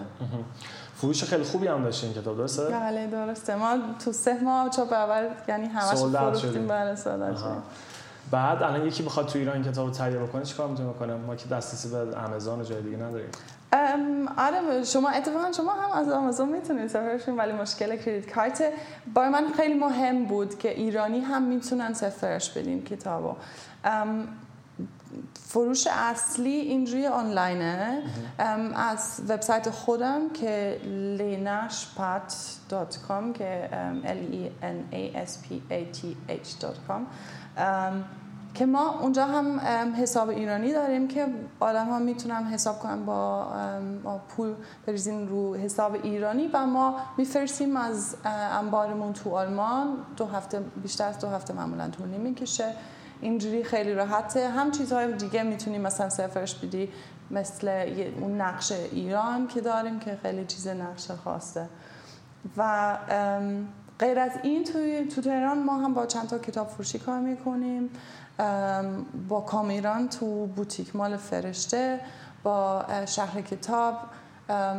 فروش 0.95 1.25
خیلی 1.25 1.45
خوبی 1.45 1.67
هم 1.67 1.85
داشته 1.85 2.07
این 2.07 2.17
کتاب 2.17 2.37
درسته؟ 2.37 2.69
بله 2.69 3.07
درسته. 3.07 3.55
ما 3.57 3.79
تو 4.05 4.13
سه 4.13 4.41
ماه 4.45 4.71
چاپ 4.71 4.93
اول 4.93 5.29
یعنی 5.49 5.67
همش 5.67 5.99
فروختیم 5.99 6.67
بله 6.67 6.97
بعد 8.31 8.63
الان 8.63 8.87
یکی 8.87 9.03
بخواد 9.03 9.27
تو 9.27 9.39
ایران 9.39 9.63
کتاب 9.63 9.93
تهیه 9.93 10.19
بکنه 10.19 10.43
چیکار 10.43 10.69
می‌تونه 10.69 10.89
بکنه 10.89 11.15
ما 11.15 11.37
که 11.37 11.49
دسترسی 11.49 11.89
به 11.89 12.17
آمازون 12.17 12.61
و 12.61 12.65
جای 12.65 12.83
دیگه 12.83 12.97
نداریم. 12.97 13.31
آره 14.39 14.85
شما 14.85 15.09
اتفاقا 15.09 15.53
شما 15.53 15.73
هم 15.73 15.99
از 15.99 16.13
آمازون 16.13 16.49
می‌تونید 16.49 16.89
سفارش 16.89 17.29
ولی 17.29 17.53
مشکل 17.53 17.97
credit 17.97 18.35
card 18.35 18.63
برای 19.15 19.29
من 19.29 19.53
خیلی 19.57 19.75
مهم 19.75 20.25
بود 20.25 20.59
که 20.59 20.71
ایرانی 20.71 21.21
هم 21.21 21.43
می‌تونن 21.43 21.93
سفارش 21.93 22.51
بدین 22.51 22.85
کتابو. 22.85 23.37
فروش 25.35 25.87
اصلی 25.87 26.51
اینجوری 26.51 27.07
آنلاینه. 27.07 28.03
از 28.75 29.21
وبسایت 29.29 29.71
خودم 29.71 30.31
که 30.31 30.81
lenashpat.com 31.19 33.33
که 33.39 33.69
l 34.05 34.35
e 34.35 34.51
n 34.65 34.95
a 34.95 34.97
s 35.27 35.31
p 35.45 35.47
a 35.71 35.97
t 35.97 35.99
h.com 36.29 37.03
که 38.55 38.67
ما 38.67 39.01
اونجا 39.01 39.25
هم 39.25 39.61
حساب 39.95 40.29
ایرانی 40.29 40.73
داریم 40.73 41.09
که 41.09 41.27
آدم 41.61 41.87
ها 41.87 41.99
می‌تونن 41.99 42.45
حساب 42.45 42.79
کنن 42.79 43.05
با, 43.05 43.47
پول 44.29 44.55
بریزین 44.87 45.29
رو 45.29 45.55
حساب 45.55 45.95
ایرانی 45.95 46.51
و 46.53 46.67
ما 46.67 46.97
میفرسیم 47.17 47.77
از 47.77 48.17
انبارمون 48.25 49.13
تو 49.13 49.37
آلمان. 49.37 49.97
دو 50.17 50.27
هفته 50.27 50.61
بیشتر 50.83 51.09
از 51.09 51.19
دو 51.19 51.29
هفته 51.29 51.55
معمولا 51.55 51.89
طول 51.89 52.09
نمی‌کشه. 52.09 52.75
اینجوری 53.21 53.65
خیلی 53.65 53.95
راحته. 53.95 54.49
هم 54.49 54.71
چیزهای 54.71 55.13
دیگه 55.13 55.43
می‌تونیم 55.43 55.81
مثلا 55.81 56.09
سفرش 56.09 56.55
بدی 56.55 56.89
مثل 57.31 57.69
اون 58.21 58.41
نقش 58.41 58.73
ایران 58.73 59.47
که 59.47 59.61
داریم 59.61 59.99
که 59.99 60.19
خیلی 60.23 60.45
چیز 60.45 60.69
نقش 60.69 61.11
خاصه. 61.11 61.69
و 62.57 62.97
غیر 63.99 64.19
از 64.19 64.33
این 64.43 64.65
توی 64.65 65.05
تو 65.05 65.21
تهران 65.21 65.63
ما 65.63 65.79
هم 65.79 65.95
با 65.95 66.07
چند 66.07 66.29
تا 66.29 66.39
کتاب 66.39 66.69
فروشی 66.69 66.99
کار 66.99 67.21
می‌کنیم. 67.21 67.91
با 69.29 69.41
کامیران 69.41 70.09
تو 70.09 70.47
بوتیک 70.47 70.97
مال 70.97 71.17
فرشته 71.17 72.01
با 72.43 72.85
شهر 73.07 73.41
کتاب 73.41 73.95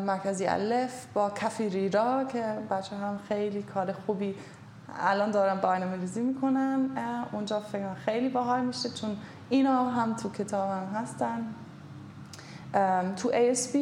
مرکزی 0.05 0.45
الف 0.45 1.05
با 1.13 1.29
کفی 1.29 1.69
ریرا 1.69 2.23
که 2.23 2.43
بچه 2.71 2.95
هم 2.95 3.19
خیلی 3.27 3.63
کار 3.63 3.91
خوبی 3.91 4.35
الان 4.99 5.31
دارن 5.31 5.61
برنامه 5.61 5.97
ریزی 5.97 6.21
می‌کنن 6.21 6.89
اونجا 7.31 7.59
فکر 7.59 7.93
خیلی 7.93 8.29
باحال 8.29 8.65
میشه 8.65 8.89
چون 8.89 9.17
اینا 9.49 9.89
هم 9.89 10.15
تو 10.15 10.29
کتاب 10.29 10.69
هم 10.69 10.87
هستن. 10.95 11.53
تو 13.15 13.31
ASB 13.31 13.75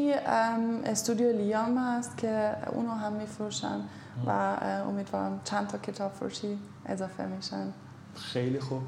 استودیو 0.86 1.32
لیام 1.32 1.78
هست 1.78 2.18
که 2.18 2.56
اونو 2.72 2.92
هم 2.92 3.14
میفروشن 3.14 3.82
و 4.28 4.58
امیدوارم 4.88 5.42
چند 5.44 5.68
تا 5.68 5.78
کتاب 5.78 6.12
فروشی 6.12 6.58
اضافه 6.86 7.26
میشن. 7.26 7.68
خیلی 8.16 8.60
خوب. 8.60 8.82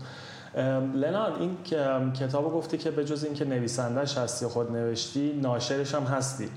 لنا 0.96 1.34
این 1.40 1.58
کتاب 2.14 2.54
گفتی 2.54 2.78
که 2.78 2.92
به 2.92 3.06
جز 3.06 3.24
اینکه 3.24 3.46
نویسندهش 3.46 4.18
هستی 4.18 4.46
خود 4.46 4.72
نوشتی 4.72 5.40
ناشرش 5.42 5.96
هم 5.96 6.04
هستی. 6.04 6.50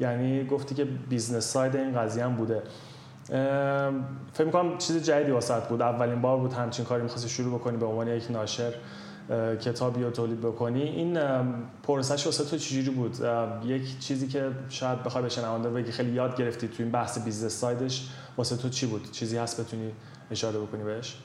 یعنی 0.00 0.46
گفتی 0.46 0.74
که 0.74 0.84
business 0.84 1.44
side 1.44 1.76
این 1.76 1.98
قضیه 1.98 2.24
هم 2.24 2.36
بوده. 2.36 2.62
فکر 3.28 4.44
می‌کنم 4.44 4.78
چیز 4.78 5.04
جدیدی 5.04 5.30
واست 5.30 5.62
بود. 5.62 5.82
اولین 5.82 6.20
بار 6.20 6.38
بود 6.38 6.52
همچین 6.52 6.84
کاری 6.84 7.02
می‌خواستی 7.02 7.28
شروع 7.28 7.58
بکنی 7.58 7.76
به 7.76 7.86
عنوان 7.86 8.08
یک 8.08 8.30
ناشر 8.30 8.72
کتابی 9.60 10.02
رو 10.02 10.10
تولید 10.10 10.40
بکنی. 10.40 10.82
این 10.82 11.18
پروسه‌ش 11.82 12.26
واسه 12.26 12.44
تو 12.44 12.58
چجوری 12.58 12.90
بود؟ 12.90 13.16
یک 13.64 13.98
چیزی 13.98 14.28
که 14.28 14.50
شاید 14.68 15.02
بخوای 15.02 15.22
به 15.22 15.28
شنونده 15.28 15.70
بگی 15.70 15.92
خیلی 15.92 16.10
یاد 16.10 16.36
گرفتی 16.36 16.68
تو 16.68 16.82
این 16.82 16.92
بحث 16.92 17.18
business 17.18 17.52
side 17.52 17.89
ش 17.89 18.08
واسه 18.36 18.56
تو 18.56 18.68
چی 18.68 18.86
بود؟ 18.86 19.10
چیزی 19.12 19.36
هست 19.36 19.60
بتونی 19.60 19.92
اشاره 20.30 20.58
بکنی 20.58 20.84
بهش؟ 20.84 21.16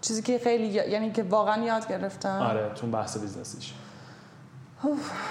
چیزی 0.00 0.22
که 0.22 0.38
خیلی 0.38 0.66
یعنی 0.66 1.12
که 1.12 1.22
واقعا 1.22 1.64
یاد 1.64 1.88
گرفتم. 1.88 2.40
آره 2.42 2.70
تو 2.74 2.86
بحث 2.86 3.18
business 3.18 3.54
یش. 3.54 3.72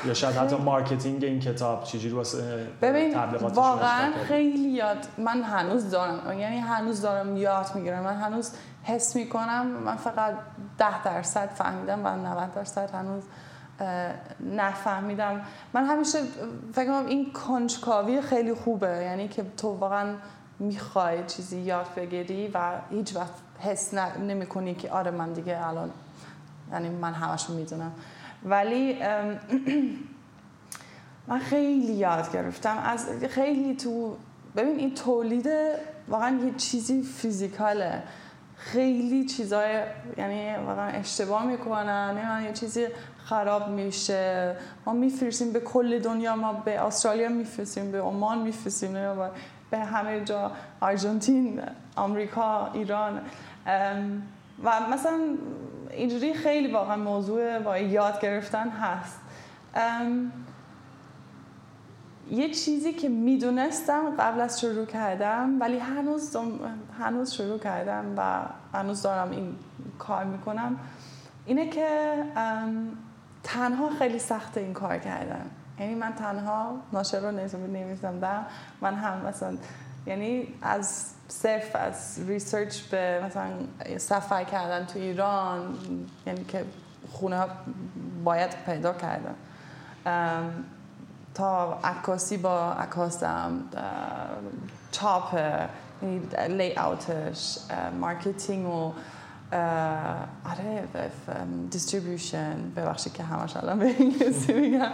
یا 0.06 0.14
شاید 0.14 0.36
حتی 0.36 0.56
marketing 0.56 1.24
این 1.24 1.40
کتاب 1.40 1.84
چجوری 1.84 2.14
واسه 2.14 2.68
ببین 2.82 3.18
واقعا 3.54 4.12
خیلی 4.28 4.70
یاد 4.70 5.08
من 5.18 5.44
هنوز 5.44 5.90
دارم. 5.92 6.40
یعنی 6.40 6.58
هنوز 6.58 7.02
دارم 7.02 7.38
یاد 7.38 7.72
می‌گیرم. 7.76 8.04
من 8.04 8.16
هنوز 8.16 8.52
حس 8.84 9.16
می‌کنم 9.16 9.66
من 9.66 9.96
فقط 9.96 10.34
ده 10.78 11.04
درصد 11.04 11.50
فهمیدم 11.50 12.06
و 12.06 12.08
90 12.08 12.54
درصد 12.54 12.90
هنوز 12.90 13.24
نفهمیدم. 14.56 15.42
من 15.74 15.86
همیشه 15.86 16.20
فکر 16.74 16.86
کنم 16.86 17.06
این 17.06 17.34
کنجکاوی 17.34 18.22
خیلی 18.22 18.54
خوبه. 18.54 18.88
یعنی 18.88 19.28
که 19.28 19.46
تو 19.58 19.68
واقعا 19.68 20.16
می‌خوای 20.60 21.24
چیزی 21.28 21.60
یاد 21.60 21.88
بگیری 21.96 22.48
و 22.48 22.72
هیچ 22.90 23.16
وقت 23.16 23.34
حس 23.60 23.94
نمی 24.20 24.46
کنی 24.46 24.76
که 24.76 24.92
آره 24.92 25.12
من 25.12 25.34
دیگه 25.34 25.68
الان 25.68 25.90
یعنی 26.72 26.90
من 26.90 27.14
همشو 27.14 27.54
می‌دونم. 27.54 27.92
ولی 28.46 28.98
من 31.28 31.40
خیلی 31.40 31.94
یاد 31.94 32.34
گرفتم. 32.34 32.78
از 32.86 33.10
خیلی 33.30 33.76
تو 33.76 34.16
ببین 34.56 34.80
این 34.80 34.96
تولید 34.96 35.50
واقعا 36.08 36.40
یه 36.46 36.54
چیزی 36.58 37.02
فیزیکاله. 37.02 38.04
خیلی 38.56 39.26
چیزای 39.26 39.82
یعنی 40.18 40.66
واقعا 40.66 40.88
اشتباه 40.88 41.46
می‌کنن. 41.46 42.12
من 42.12 42.44
یه 42.44 42.54
چیزی 42.54 42.88
خراب 43.26 43.70
میشه. 43.70 44.56
ما 44.86 44.94
میفرستیم 44.94 45.54
به 45.54 45.60
کل 45.60 46.00
دنیا. 46.00 46.36
ما 46.36 46.54
به 46.54 46.80
استرالیا 46.80 47.30
میفرستیم 47.30 47.92
به 47.92 48.02
عمان 48.02 48.42
میفرستیم 48.42 48.94
به 49.72 49.80
همه 49.80 50.24
جا. 50.24 50.52
آرژانتین 50.82 51.62
آمریکا 51.96 52.72
ایران. 52.74 53.22
و 54.64 54.80
مثلا 54.92 55.20
اینجوری 55.96 56.34
خیلی 56.34 56.72
واقعا 56.72 56.98
موضوع 56.98 57.60
با 57.60 57.78
یاد 57.78 58.22
گرفتن 58.22 58.70
هست. 58.70 59.20
یه 62.32 62.50
چیزی 62.54 62.94
که 62.94 63.10
می‌دونستم 63.10 64.16
قبل 64.20 64.42
از 64.42 64.62
شروع 64.62 64.86
کردم 64.86 65.58
ولی 65.60 65.78
هنوز 65.78 66.38
هنوز 67.00 67.34
شروع 67.34 67.60
کردم 67.60 68.06
و 68.18 68.42
هنوز 68.78 69.02
دارم 69.02 69.32
این 69.32 69.56
کار 70.00 70.24
می‌کنم 70.24 70.80
اینه 71.46 71.70
که 71.70 72.18
تنها 73.44 73.90
خیلی 73.90 74.20
سخت 74.20 74.58
این 74.58 74.74
کار 74.74 74.98
کردن 74.98 75.46
یعنی 75.80 75.96
من 75.96 76.14
تنها 76.14 76.76
ناشر 76.94 77.20
رو 77.20 77.32
دارم 77.32 78.46
من 78.82 78.94
هم 78.94 79.26
مثلا 79.28 79.58
یعنی 80.06 80.48
از 80.62 81.14
صرف 81.34 81.76
از 81.76 82.20
research 82.28 82.82
به 82.82 83.22
مثلا 83.26 83.52
سفر 83.98 84.44
کردن 84.44 84.86
تو 84.86 85.00
ایران 85.00 85.78
یعنی 86.28 86.44
که 86.44 86.66
خونه 87.12 87.46
باید 88.24 88.50
پیدا 88.66 88.94
کردن. 88.94 89.36
تا 91.34 91.80
عکاسی 91.84 92.38
با 92.38 92.74
عکاسم 92.74 93.52
چاپ 94.92 95.36
layout 96.50 96.76
ش 96.78 97.58
marketing 98.00 98.68
و 98.68 98.94
آره 100.50 100.84
distribution 101.72 102.72
ببخشید 102.76 103.14
که 103.14 103.24
همش 103.24 103.58
الان 103.58 103.80
به 103.80 103.86
انگلیسی 103.86 104.54
میگم. 104.62 104.92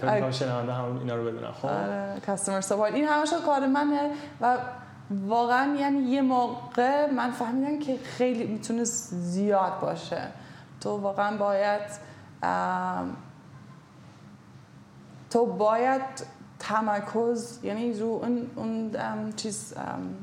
فکر 0.00 0.30
شنونده 0.30 0.72
هم 0.72 0.98
اینا 0.98 1.16
رو 1.16 1.24
بدونم 1.24 1.52
خب. 1.52 2.26
customer 2.26 2.60
support 2.60 2.94
این 2.94 3.04
همش 3.04 3.28
کار 3.46 3.66
منه 3.66 4.10
و 4.40 4.56
واقعا 5.10 5.76
یعنی 5.76 5.98
یه 5.98 6.22
موقع 6.22 7.10
من 7.10 7.30
فهمیدم 7.30 7.78
که 7.78 7.98
خیلی 8.04 8.46
می‌تونه 8.46 8.84
زیاد 8.84 9.80
باشه. 9.80 10.28
تو 10.80 10.96
واقعا 10.96 11.36
باید 11.36 11.82
تو 15.30 15.46
باید 15.46 16.02
تمرکز 16.58 17.58
یعنی 17.62 17.92
رو 17.92 18.06
اون, 18.06 18.46
اون 18.56 19.32
چیز 19.36 19.74
ام، 19.76 20.14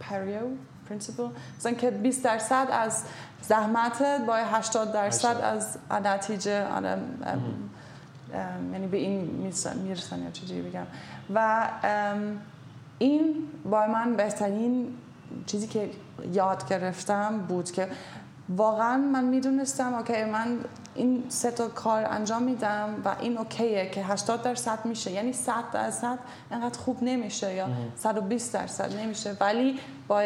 Pareto 0.00 0.40
principle 0.88 1.28
مثلا 1.58 1.72
که 1.72 1.90
20 1.90 2.24
درصد 2.24 2.68
از 2.72 3.04
زحمتت 3.42 4.20
با 4.26 4.36
80 4.36 4.92
درصد. 4.92 5.40
از 5.40 5.78
نتیجه 5.90 6.66
آره، 6.68 6.98
یعنی 8.72 8.86
به 8.86 8.96
این 8.96 9.20
می‌رسن, 9.20 9.78
می‌رسن 9.78 10.22
یا 10.22 10.30
چجوری 10.30 10.62
بگم. 10.62 10.86
و 11.34 11.68
ام، 11.82 12.40
این 13.00 13.34
با 13.64 13.86
من 13.86 14.16
بهترین 14.16 14.88
چیزی 15.46 15.66
که 15.66 15.90
یاد 16.32 16.68
گرفتم 16.68 17.38
بود 17.38 17.70
که 17.70 17.88
واقعا 18.48 18.96
من 18.96 19.24
می‌دونستم 19.24 19.94
okay 19.94 20.24
من 20.24 20.58
این 20.94 21.24
سه 21.28 21.50
تا 21.50 21.68
کار 21.68 22.04
انجام 22.04 22.42
میدم 22.42 23.02
و 23.04 23.16
این 23.20 23.38
okay 23.38 23.80
ه 23.80 23.90
که 23.90 24.04
80 24.04 24.42
درصد 24.42 24.78
میشه. 24.84 25.10
یعنی 25.10 25.32
100 25.32 25.52
درصد 25.72 26.18
انقدر 26.50 26.78
خوب 26.78 27.02
نمیشه 27.02 27.54
یا 27.54 27.68
120 27.96 28.54
درصد 28.54 28.96
نمیشه. 28.96 29.36
ولی 29.40 29.78
با 30.08 30.22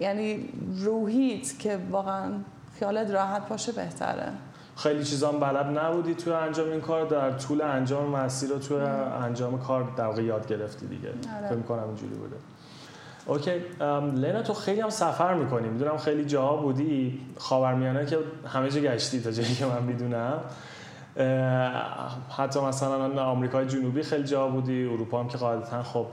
یعنی 0.00 0.48
روحیت 0.76 1.58
که 1.58 1.78
واقعا 1.90 2.32
خیالت 2.78 3.10
راحت 3.10 3.48
باشه 3.48 3.72
بهتره. 3.72 4.32
خیلی 4.76 5.04
چیزا 5.04 5.28
هم 5.28 5.40
بلد 5.40 5.78
نبودی 5.78 6.14
توی 6.14 6.32
انجام 6.32 6.70
این 6.70 6.80
کار. 6.80 7.06
در 7.06 7.30
طول 7.30 7.62
انجام 7.62 8.10
مسیر 8.10 8.50
رو 8.50 8.58
توی 8.58 8.76
انجام 8.76 9.58
کار 9.58 9.88
در 9.96 10.04
واقع 10.04 10.22
یاد 10.22 10.46
گرفتی 10.46 10.86
دیگه. 10.86 11.08
آره. 11.08 11.48
فکر 11.48 11.56
می‌کنم 11.56 11.84
اینجوری 11.86 12.14
بوده. 12.14 12.36
اوکی 13.26 13.50
لینا 14.14 14.42
تو 14.42 14.54
خیلی 14.54 14.80
هم 14.80 14.90
سفر 14.90 15.34
می‌کنی. 15.34 15.68
می‌دونم 15.68 15.96
خیلی 15.96 16.24
جاها 16.24 16.56
بودی. 16.56 17.20
خاورمیانه 17.38 18.06
که 18.06 18.18
همه 18.46 18.70
جا 18.70 18.80
گشتی 18.80 19.20
تا 19.20 19.30
جایی 19.30 19.54
که 19.54 19.66
من 19.66 19.82
می‌دونم. 19.82 20.38
حتی 22.36 22.60
مثلا 22.60 23.22
آمریکای 23.22 23.66
جنوبی 23.66 24.02
خیلی 24.02 24.24
جا 24.24 24.48
بودی. 24.48 24.84
اروپا 24.84 25.20
هم 25.20 25.28
که 25.28 25.38
قاعدتا 25.38 25.82
خب 25.82 26.06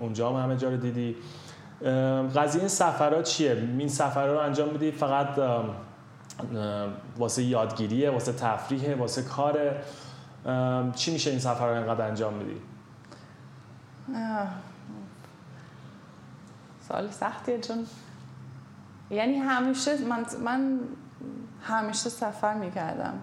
اونجا 0.00 0.30
هم 0.30 0.44
همه 0.44 0.56
جا 0.56 0.70
رو 0.70 0.76
دیدی. 0.76 1.16
قضیه 2.36 2.60
این 2.60 2.68
سفرها 2.68 3.22
چیه؟ 3.22 3.68
این 3.78 3.88
سفرها 3.88 4.32
رو 4.32 4.38
انجام 4.38 4.68
میدی؟ 4.68 4.90
فقط 4.90 5.28
واسه 7.18 7.42
یادگیریه 7.42 8.10
واسه 8.10 8.32
تفریحه 8.32 8.94
واسه 8.94 9.22
کاره. 9.22 9.82
ام، 10.46 10.92
چی 10.92 11.12
میشه 11.12 11.30
این 11.30 11.38
سفر 11.38 11.68
رو 11.68 11.74
اینقدر 11.74 12.08
انجام 12.08 12.34
میدی. 12.34 12.60
سوال 16.88 17.10
سختیه 17.10 17.60
چون 17.60 17.86
یعنی 19.10 19.34
همیشه 19.34 20.04
من, 20.04 20.24
من 20.44 20.80
همیشه 21.62 22.08
سفر 22.10 22.54
می‌کردم. 22.54 23.14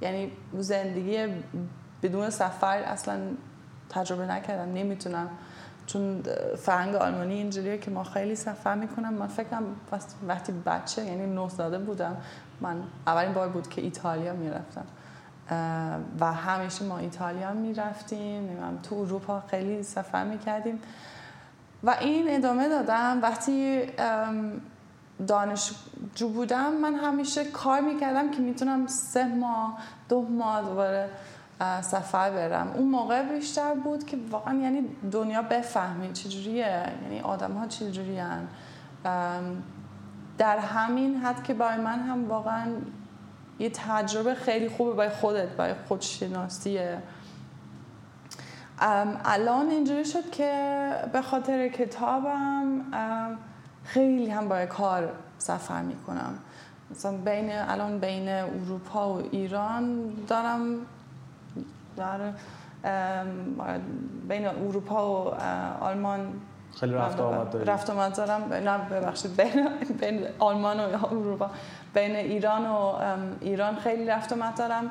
یعنی 0.00 0.32
زندگی 0.58 1.26
بدون 2.02 2.30
سفر 2.30 2.78
اصلا 2.78 3.20
تجربه 3.90 4.26
نکردم 4.26 4.72
نمی‌تونم. 4.72 5.28
چون 5.86 6.22
فرهنگ 6.56 6.94
آلمانی 6.94 7.34
اینجوریه 7.34 7.78
که 7.78 7.90
ما 7.90 8.04
خیلی 8.04 8.36
سفر 8.36 8.74
می‌کنم. 8.74 9.14
من 9.14 9.26
فکرم 9.26 9.64
وقت- 9.92 10.14
وقتی 10.28 10.52
بچه 10.52 11.04
یعنی 11.04 11.34
نه 11.34 11.48
ساله 11.48 11.78
بودم 11.78 12.16
من 12.60 12.82
اولین 13.06 13.32
بار 13.32 13.48
بود 13.48 13.68
که 13.68 13.82
ایتالیا 13.82 14.32
می‌رفتم. 14.32 14.84
و 16.20 16.32
همیشه 16.32 16.84
ما 16.84 16.98
ایتالیا 16.98 17.52
می‌رفتیم 17.52 18.58
تو 18.82 18.94
اروپا 18.94 19.42
خیلی 19.50 19.82
سفر 19.82 20.24
می‌کردیم. 20.24 20.80
و 21.82 21.96
این 22.00 22.24
ادامه 22.28 22.68
دادم. 22.68 23.18
وقتی 23.22 23.82
دانشجو 25.26 26.28
بودم 26.28 26.72
من 26.72 26.94
همیشه 26.94 27.44
کار 27.44 27.80
می‌کردم 27.80 28.30
که 28.30 28.40
می‌تونم 28.42 28.86
سه 28.86 29.26
ماه 29.26 29.78
دو 30.08 30.22
ماه 30.22 30.62
دوباره 30.62 31.08
سفر 31.80 32.30
برم. 32.30 32.72
اون 32.74 32.88
موقع 32.88 33.22
بیشتر 33.22 33.74
بود 33.74 34.06
که 34.06 34.18
واقعا 34.30 34.54
یعنی 34.54 34.82
دنیا 35.12 35.42
بفهمی 35.42 36.12
چجوریه 36.12 36.92
یعنی 37.02 37.20
آدم 37.20 37.52
ها 37.52 37.66
چجوری 37.66 38.20
در 40.38 40.58
همین 40.58 41.16
حد 41.16 41.42
که 41.42 41.54
برای 41.54 41.80
من 41.80 42.00
هم 42.00 42.28
واقعا 42.28 42.66
یه 43.58 43.70
تجربه 43.70 44.34
خیلی 44.34 44.68
خوبه 44.68 44.92
برای 44.92 45.10
خودت 45.10 45.48
برای 45.48 45.74
خودشناسیه. 45.88 46.98
الان 49.24 49.70
اینجوری 49.70 50.04
شد 50.04 50.30
که 50.30 50.90
به 51.12 51.22
خاطر 51.22 51.68
کتابم 51.68 52.80
خیلی 53.84 54.30
هم 54.30 54.48
برای 54.48 54.66
کار 54.66 55.12
سفر 55.38 55.82
می‌کنم. 55.82 56.38
مثلا 56.90 57.16
بین 57.16 57.52
الان 57.52 57.98
بین 57.98 58.28
اروپا 58.28 59.14
و 59.14 59.22
ایران 59.30 60.12
دارم 60.28 60.76
در 61.96 62.32
بین 64.28 64.46
اروپا 64.46 65.24
و 65.24 65.34
آلمان 65.84 66.32
خیلی 66.80 66.94
رفت 66.94 67.20
آمد 67.20 67.50
داری. 67.50 67.64
رفت 67.64 67.90
آمد 67.90 68.16
دارم. 68.16 68.52
نه 68.52 68.78
ببخشید. 68.78 69.36
بین, 69.42 69.68
بین 70.00 70.26
آلمان 70.38 70.80
و 70.80 71.06
اروپا. 71.06 71.50
بین 71.94 72.16
ایران 72.16 72.66
و 72.66 72.94
ایران 73.40 73.76
خیلی 73.76 74.06
رفت 74.06 74.32
آمد 74.32 74.58
دارم. 74.58 74.90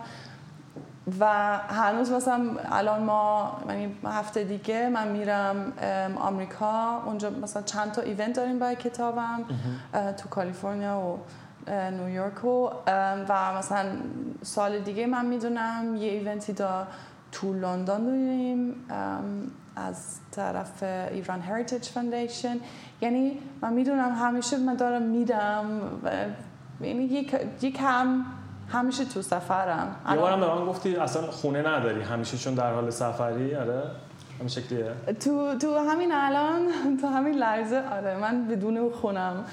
و 1.20 1.26
هنوز 1.68 2.12
مثلا 2.12 2.46
الان 2.72 3.04
ما 3.04 3.52
یعنی 3.70 3.96
هفته 4.04 4.44
دیگه 4.44 4.90
من 4.90 5.08
میرم 5.08 5.74
آمریکا. 6.18 7.02
اونجا 7.06 7.30
مثلا 7.30 7.62
چند 7.62 7.92
تا 7.92 8.02
event 8.02 8.34
داریم 8.36 8.60
برای 8.60 8.76
کتابم 8.76 9.44
تو 10.18 10.30
کالیفرنیا 10.30 11.00
و 11.00 11.20
نیویورک 11.72 12.46
و 12.46 12.70
و 13.30 13.58
مثلا 13.58 13.86
سال 14.42 14.80
دیگه 14.80 15.06
من 15.06 15.26
می‌دونم 15.26 15.96
یه 15.96 16.12
event 16.12 16.54
ی 16.54 16.88
تو 17.32 17.54
لندن 17.54 18.06
داریم. 18.06 18.76
از 19.76 20.16
طرف 20.32 20.84
Iran 21.12 21.42
Heritage 21.42 21.86
Foundation 21.86 22.58
یعنی 23.02 23.40
من 23.62 23.74
می‌دونم 23.74 24.12
همیشه 24.12 24.58
من 24.58 24.76
دارم 24.76 25.02
میرم 25.02 25.66
و 26.04 26.12
یعنی 26.86 27.04
یک 27.04 27.36
یک 27.62 27.80
هم 27.80 28.26
همیشه 28.70 29.06
تو 29.06 29.22
سفرم. 29.22 29.96
یه 30.12 30.16
بارم 30.16 30.40
به 30.40 30.48
من 30.48 30.66
گفتی 30.66 30.96
اصلا 30.96 31.22
خونه 31.22 31.60
نداری 31.68 32.02
همیشه 32.02 32.38
چون 32.38 32.54
در 32.54 32.74
حال 32.74 32.90
سفری؟ 32.90 33.56
آره 33.56 33.84
همین 34.38 34.48
شکلیه. 34.48 34.92
تو 35.20 35.58
تو 35.58 35.78
همین 35.78 36.12
الان 36.12 36.68
تو 37.02 37.08
همین 37.08 37.34
لحظه 37.34 37.84
آره 37.92 38.18
من 38.18 38.48
بدون 38.48 38.92
خونم. 38.92 39.46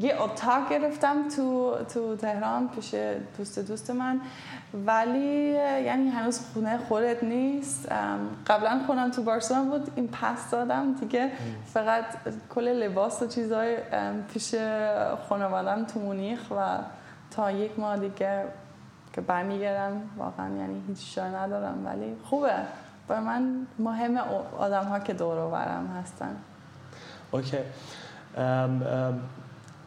یه 0.00 0.22
اتاق 0.22 0.68
گرفتم 0.70 1.28
تو 1.28 1.76
تو 1.94 2.16
تهران 2.16 2.68
پیش 2.68 2.94
دوست 3.38 3.58
دوست 3.58 3.90
من. 3.90 4.20
ولی 4.86 5.46
یعنی 5.84 6.08
هنوز 6.08 6.40
خونه 6.52 6.78
خودت 6.78 7.24
نیست. 7.24 7.92
قبلا 8.46 8.80
خونم 8.86 9.10
تو 9.10 9.22
بارسلون 9.22 9.70
بود. 9.70 9.92
این 9.96 10.08
پس 10.08 10.50
دادم 10.50 10.94
دیگه. 10.94 11.30
فقط 11.74 12.04
کل 12.54 12.68
لباس 12.68 13.22
و 13.22 13.26
چیزای 13.26 13.76
ام، 13.92 14.22
پیش 14.22 14.54
خانوادم 15.28 15.84
تو 15.84 16.00
مونیخ 16.00 16.40
و 16.50 16.78
تا 17.30 17.50
یک 17.50 17.78
ماه 17.78 17.96
دیگه 17.96 18.44
که 19.12 19.20
برمیگردم 19.20 20.02
واقعا 20.18 20.56
یعنی 20.56 20.82
هیچ 20.88 21.14
جا 21.14 21.28
ندارم. 21.28 21.86
ولی 21.86 22.16
خوبه. 22.24 22.52
برای 23.08 23.22
من 23.22 23.66
مهم 23.78 24.16
آدم 24.58 24.84
ها 24.84 24.98
که 24.98 25.12
دور 25.12 25.38
و 25.38 25.50
برم 25.50 25.86
هستن. 26.02 26.36
اوکی. 27.30 27.58
ام، 28.36 28.82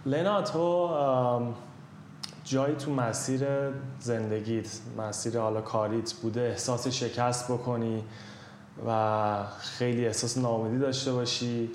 ام، 0.06 0.14
لینا 0.14 0.42
تو 0.42 1.54
جایی 2.44 2.76
تو 2.76 2.92
مسیر 2.92 3.48
زندگیت 4.00 4.80
مسیر 4.98 5.40
حالا 5.40 5.62
کاریت 5.62 6.14
بوده 6.14 6.42
احساس 6.42 6.88
شکست 6.88 7.52
بکنی 7.52 8.04
و 8.88 9.38
خیلی 9.60 10.06
احساس 10.06 10.38
ناامیدی 10.38 10.80
داشته 10.80 11.14
باشی 11.14 11.72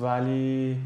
ولی 0.00 0.78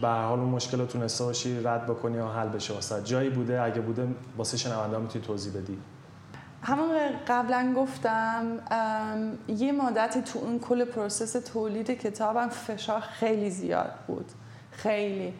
به 0.00 0.08
هر 0.08 0.22
حال 0.22 0.38
اون 0.38 0.48
مشکل 0.48 0.80
رو 0.80 0.86
تونسته 0.86 1.24
باشی 1.24 1.60
رد 1.60 1.86
بکنی 1.86 2.18
و 2.18 2.28
حل 2.28 2.48
بشه 2.48 2.74
واسه. 2.74 3.02
جایی 3.04 3.30
بوده 3.30 3.62
اگه 3.62 3.80
بوده 3.80 4.08
واسه 4.36 4.56
شنونده 4.56 4.98
می‌تونی 4.98 5.24
توضیح 5.24 5.52
بدی. 5.52 5.78
همون 6.62 6.96
قبلا 7.28 7.74
گفتم 7.76 8.46
یه 9.48 9.72
مدتی 9.72 10.22
تو 10.22 10.38
اون 10.38 10.58
کل 10.58 10.84
process 10.84 11.32
تولید 11.32 11.90
کتابم 11.90 12.48
فشار 12.48 13.00
خیلی 13.00 13.50
زیاد 13.50 13.92
بود. 14.06 14.32
خیلی. 14.70 15.34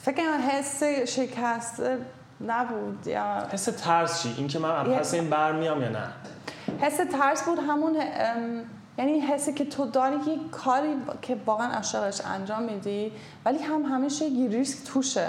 فکر 0.00 0.16
کنم 0.16 0.48
حس 0.50 0.82
شکست 0.84 1.82
نبود 2.46 3.06
یا 3.06 3.48
حس 3.52 3.64
ترس 3.64 4.22
چی؟ 4.22 4.34
این 4.38 4.48
که 4.48 4.58
من 4.58 4.84
پس 4.84 5.14
این 5.14 5.30
برمیام 5.30 5.82
یا 5.82 5.88
نه؟ 5.88 6.08
حس 6.80 6.96
ترس 6.96 7.42
بود 7.42 7.58
همون 7.58 7.96
یعنی 8.98 9.20
حسی 9.20 9.52
که 9.52 9.64
تو 9.64 9.86
داری 9.86 10.16
یه 10.16 10.38
کاری 10.50 10.88
که 11.22 11.36
واقعا 11.46 11.72
عاشقش 11.72 12.20
انجام 12.24 12.62
میدی 12.62 13.12
ولی 13.44 13.58
هم 13.58 13.82
همیشه 13.82 14.24
یه 14.24 14.48
ریسک 14.48 14.92
توشه. 14.92 15.28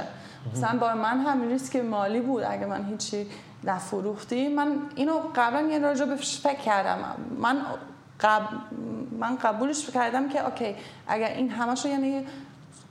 مثلا 0.54 0.80
با 0.80 0.94
من 0.94 1.20
هم 1.20 1.48
ریسک 1.48 1.76
مالی 1.76 2.22
بود 2.22 2.44
اگه 2.44 2.66
من 2.66 2.86
هیچی 2.86 3.28
نفروختی. 3.64 4.48
من 4.48 4.78
اینو 4.96 5.20
قبلا 5.36 5.62
یه 5.62 5.80
راجع 5.80 6.06
بهش 6.06 6.40
فکر 6.40 6.60
کردم. 6.60 6.98
من 7.38 7.58
قب... 8.20 8.42
من 9.20 9.36
قبولش 9.36 9.90
کردم 9.90 10.30
که 10.30 10.46
okay 10.46 10.76
اگر 11.08 11.28
این 11.28 11.50
همشو 11.50 11.88
یعنی 11.88 12.26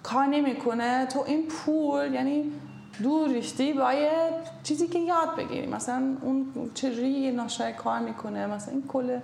کار 0.09 0.27
نمی‌کنه. 0.27 1.07
تو 1.07 1.25
این 1.27 1.49
پول 1.49 2.15
یعنی 2.15 2.53
دور 3.03 3.29
ریختی 3.29 3.73
باید 3.73 4.35
چیزی 4.63 4.87
که 4.89 4.99
یاد 4.99 5.37
بگیری. 5.37 5.67
مثلا 5.67 6.17
اون 6.23 6.71
چجوری 6.75 7.31
ناشری 7.31 7.73
کار 7.73 7.99
می‌کنه 7.99 8.47
مثلا 8.47 8.75
این 8.75 8.87
کل 8.89 9.19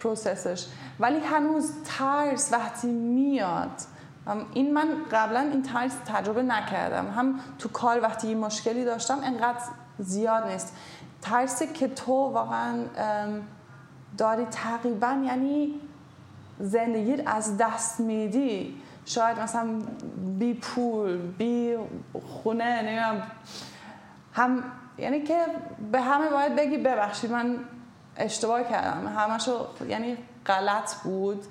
process 0.00 0.46
ش. 0.46 0.66
ولی 1.00 1.18
هنوز 1.18 1.72
ترس 1.84 2.52
وقتی 2.52 2.88
میاد. 2.88 3.70
این 4.54 4.74
من 4.74 4.88
قبلا 5.12 5.40
این 5.40 5.62
ترس 5.62 5.94
تجربه 6.06 6.42
نکردم. 6.42 7.10
هم 7.10 7.40
تو 7.58 7.68
کار 7.68 8.00
وقتی 8.00 8.28
یه 8.28 8.34
مشکلی 8.34 8.84
داشتم 8.84 9.18
انقدر 9.24 9.60
زیاد 9.98 10.46
نیست. 10.46 10.76
ترسی 11.22 11.66
که 11.66 11.88
تو 11.88 12.12
واقعا 12.12 12.84
داری 14.18 14.44
تقریبا 14.44 15.22
یعنی 15.26 15.74
زندگی 16.58 17.22
از 17.26 17.56
دست 17.56 18.00
میدی. 18.00 18.80
شاید 19.10 19.40
مثلا 19.40 19.68
بی 20.38 20.54
پول 20.54 21.16
بی 21.16 21.76
خونه 22.26 22.82
نمیم 22.82 23.22
هم 24.32 24.62
یعنی 24.98 25.22
که 25.22 25.46
به 25.92 26.00
همه 26.00 26.30
باید 26.30 26.56
بگی 26.56 26.78
ببخشید 26.78 27.30
من 27.30 27.58
اشتباه 28.16 28.62
کردم. 28.62 29.08
همشو 29.16 29.66
یعنی 29.88 30.16
غلط 30.46 30.94
بود. 30.94 31.44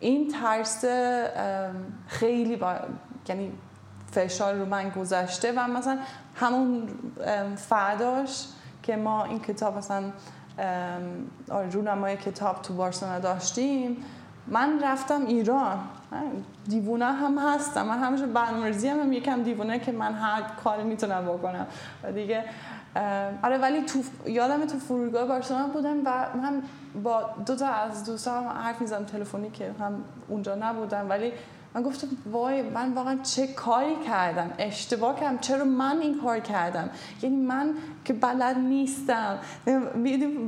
این 0.00 0.28
ترس 0.28 0.84
خیلی 2.06 2.56
با 2.56 2.74
یعنی 3.28 3.52
فشار 4.12 4.54
رو 4.54 4.66
من 4.66 4.88
گذاشته 4.88 5.52
و 5.56 5.68
مثلا 5.68 5.98
همون 6.34 6.88
فرداش 7.56 8.46
که 8.82 8.96
ما 8.96 9.24
این 9.24 9.40
کتاب 9.40 9.76
مثلا 9.76 10.12
رونمای 11.72 12.16
کتاب 12.16 12.62
تو 12.62 12.74
بارسلونا 12.74 13.18
داشتیم 13.18 14.04
من 14.46 14.80
رفتم 14.82 15.26
ایران. 15.26 15.78
دیوونه 16.68 17.04
هم 17.04 17.38
هستم. 17.38 17.86
من 17.86 17.98
همیشه 17.98 18.26
برنامه‌ریزی 18.26 18.88
هم, 18.88 19.00
هم 19.00 19.12
یکم 19.12 19.42
دیوونه 19.42 19.78
که 19.78 19.92
من 19.92 20.12
هر 20.14 20.42
کاری 20.64 20.82
می‌تونم 20.82 21.24
بکنم. 21.24 21.66
و 22.02 22.12
دیگه 22.12 22.44
آره 23.42 23.58
ولی 23.58 23.82
تو 23.82 23.98
یادم 24.26 24.66
تو 24.66 24.78
فرودگاه 24.78 25.28
بارسلونا 25.28 25.66
بودم 25.66 25.96
و 26.04 26.26
من 26.42 26.62
با 27.02 27.30
دو 27.46 27.56
تا 27.56 27.66
از 27.66 28.04
دوستان 28.04 28.44
حرف 28.44 28.80
می‌زدم 28.80 29.04
تلفنی 29.04 29.50
که 29.50 29.74
هم 29.80 30.04
اونجا 30.28 30.54
نبودم 30.54 31.06
ولی 31.08 31.32
من 31.74 31.82
گفتم 31.82 32.06
وای 32.32 32.62
من 32.62 32.92
واقعا 32.92 33.18
چه 33.22 33.46
کاری 33.46 33.96
کردم؟ 34.06 34.50
اشتباه 34.58 35.20
کردم 35.20 35.38
چرا 35.38 35.64
من 35.64 35.98
این 36.00 36.20
کار 36.20 36.38
کردم؟ 36.38 36.90
یعنی 37.22 37.36
من 37.36 37.74
که 38.04 38.12
بلد 38.12 38.58
نیستم. 38.58 39.38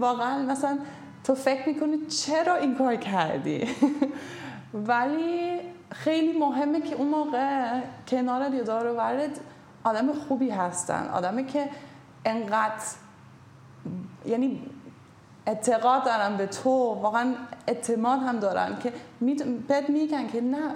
واقعا 0.01 0.43
مثلا 0.43 0.79
تو 1.25 1.35
فکر 1.35 1.69
می‌کنی 1.69 2.07
چرا 2.07 2.55
این 2.55 2.75
کار 2.75 2.97
کردی؟ 2.97 3.69
ولی 4.75 5.61
خیلی 5.93 6.39
مهمه 6.39 6.81
که 6.81 6.95
اون 6.95 7.09
موقع 7.09 7.81
کنار 8.09 8.49
دیدار 8.49 8.87
و 8.87 8.97
ورد 8.97 9.41
آدم 9.85 10.13
خوبی 10.13 10.51
هستن. 10.51 11.09
آدمی 11.09 11.47
که 11.47 11.69
انقدر 12.25 12.85
یعنی 14.27 14.63
اعتقاد 15.47 16.05
دارن 16.05 16.37
به 16.37 16.47
تو 16.47 16.71
واقعا 16.71 17.35
اعتماد 17.67 18.21
هم 18.21 18.39
دارن 18.39 18.79
که 18.79 18.93
بهت 19.69 19.91
میگن 19.91 20.27
که 20.27 20.41
نه 20.41 20.75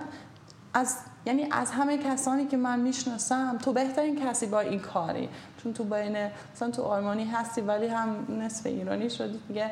از 0.74 0.96
یعنی 1.26 1.48
از 1.50 1.70
همه 1.70 1.98
کسانی 1.98 2.46
که 2.46 2.56
من 2.56 2.80
می‌شناسم 2.80 3.58
تو 3.58 3.72
بهترین 3.72 4.26
کسی 4.26 4.46
با 4.46 4.60
این 4.60 4.80
کاری. 4.80 5.28
چون 5.62 5.72
تو 5.72 5.84
بین 5.84 6.16
مثلا 6.54 6.70
تو 6.70 6.82
آلمانی 6.82 7.24
هستی 7.24 7.60
ولی 7.60 7.86
هم 7.86 8.26
نصف 8.40 8.66
ایرانی 8.66 9.10
شدی. 9.10 9.40
دیگه 9.48 9.70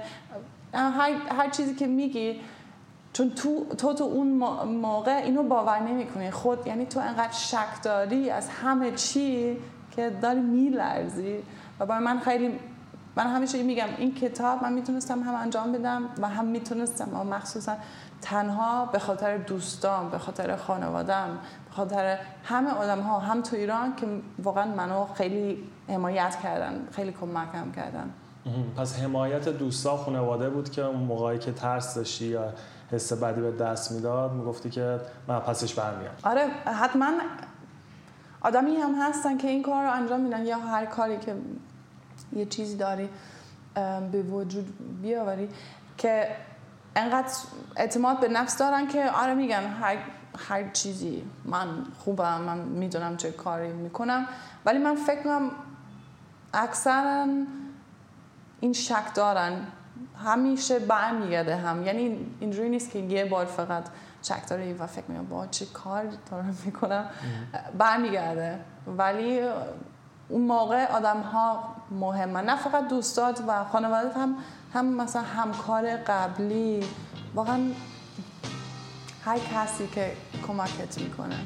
هر, 0.75 1.11
هر 1.31 1.51
چیزی 1.51 1.75
که 1.75 1.87
میگی 1.87 2.41
چون 3.13 3.31
تو 3.31 3.67
تو, 3.79 3.95
تو 3.95 4.05
اون 4.05 4.29
موقع 4.67 5.17
اینو 5.17 5.43
باور 5.43 5.81
نمی‌کنی. 5.81 6.31
خود 6.31 6.67
یعنی 6.67 6.87
تو 6.87 7.01
انقدر 7.01 7.33
شک 7.33 7.83
داری 7.83 8.31
از 8.31 8.49
همه 8.49 8.91
چی 8.91 9.57
که 9.97 10.11
داری 10.23 10.41
میلرزی. 10.41 11.39
و 11.81 11.87
برای 11.87 12.05
من 12.05 12.21
خیلی 12.21 12.59
من 13.17 13.27
همیشه 13.27 13.63
میگم 13.63 13.89
این 13.99 14.15
کتاب 14.15 14.63
من 14.63 14.73
می‌تونستم 14.73 15.21
هم 15.21 15.35
انجام 15.35 15.73
بدم 15.73 16.03
و 16.19 16.29
هم 16.29 16.45
می‌تونستم. 16.45 17.09
و 17.15 17.25
مخصوصا 17.25 17.77
تنها 18.23 18.87
به 18.87 18.99
خاطر 18.99 19.37
دوستان 19.37 20.11
به 20.11 20.19
خاطر 20.19 20.57
خانوادم 20.57 21.39
به 21.69 21.75
خاطر 21.77 22.19
همه 22.45 22.71
آدم 22.71 23.01
ها 23.01 23.19
هم 23.19 23.43
تو 23.43 23.57
ایران 23.57 23.97
که 23.97 24.07
واقعا 24.43 24.75
منو 24.75 25.07
خیلی 25.15 25.59
حمایت 25.89 26.37
کردن 26.43 26.89
خیلی 26.91 27.13
کمکم 27.13 27.73
کردن. 27.77 28.11
پس 28.77 28.99
حمایت 28.99 29.49
دوستا 29.49 29.97
خانواده 29.97 30.51
بود 30.51 30.71
که 30.71 30.85
اون 30.85 31.01
موقعی 31.03 31.39
که 31.39 31.53
ترس 31.53 31.95
داشتی 31.95 32.27
یا 32.27 32.53
حس 32.93 33.13
بدی 33.13 33.41
به 33.41 33.53
دست 33.53 33.93
می‌داد 33.93 34.33
می‌گفتی 34.33 34.71
که 34.71 35.01
من 35.29 35.41
پسش 35.41 35.75
برمیام. 35.75 36.15
آره 36.23 36.47
حتما 36.83 37.11
آدمی 38.41 38.77
هم 38.77 38.95
هستن 38.95 39.37
که 39.37 39.49
این 39.49 39.63
کار 39.63 39.85
رو 39.85 39.93
انجام 39.93 40.21
میدن 40.21 40.47
یا 40.47 40.59
هر 40.59 40.87
کاری 40.87 41.19
که 41.19 41.35
یه 42.33 42.45
چیزی 42.45 42.77
داری 42.77 43.09
به 44.13 44.23
وجود 44.23 45.01
بیاوری 45.03 45.49
که 45.99 46.37
انقدر 46.97 47.33
اعتماد 47.77 48.21
به 48.21 48.29
نفس 48.29 48.59
دارن 48.59 48.89
که 48.89 49.11
آره 49.11 49.35
میگن 49.35 49.67
هر, 49.67 49.97
هر 50.49 50.71
چیزی 50.71 51.25
من 51.45 51.69
خوبم 51.99 52.41
من 52.41 52.59
می‌دونم 52.59 53.17
چه 53.17 53.33
کاری 53.33 53.73
می‌کنم 53.73 54.27
ولی 54.67 54.79
من 54.79 54.97
فکر 54.97 55.23
کنم 55.23 55.51
اکثرا 56.55 57.27
این 58.61 58.73
شک 58.73 59.15
دارن 59.15 59.67
همیشه 60.25 60.79
برمیگرده 60.79 61.57
هم. 61.57 61.87
یعنی 61.87 62.27
اینجوری 62.41 62.69
نیست 62.69 62.91
که 62.91 62.99
یه 62.99 63.25
بار 63.25 63.45
فقط 63.45 63.85
شک 64.23 64.49
داره 64.49 64.75
و 64.75 64.87
فکر 64.87 65.05
میگم 65.09 65.27
با 65.27 65.47
چه 65.47 65.67
کار 65.67 66.05
دارم 66.31 66.59
می‌کنم؟ 66.65 67.05
برمیگرده. 67.79 68.61
ولی 68.87 69.41
اون 70.29 70.43
موقع 70.43 70.87
آدم 70.87 71.21
ها 71.21 71.75
مهمه 71.91 72.41
نه 72.41 72.57
فقط 72.57 72.89
دوستات 72.89 73.43
و 73.47 73.65
خانواده 73.65 74.09
هم 74.09 74.37
هم 74.75 74.87
مثلا 74.87 75.23
همکار 75.23 75.97
قبلی. 75.97 76.85
واقعا 77.35 77.61
هر 79.25 79.39
کسی 79.39 79.87
که 79.87 80.13
کمکت 80.47 80.99
می‌کنه. 80.99 81.37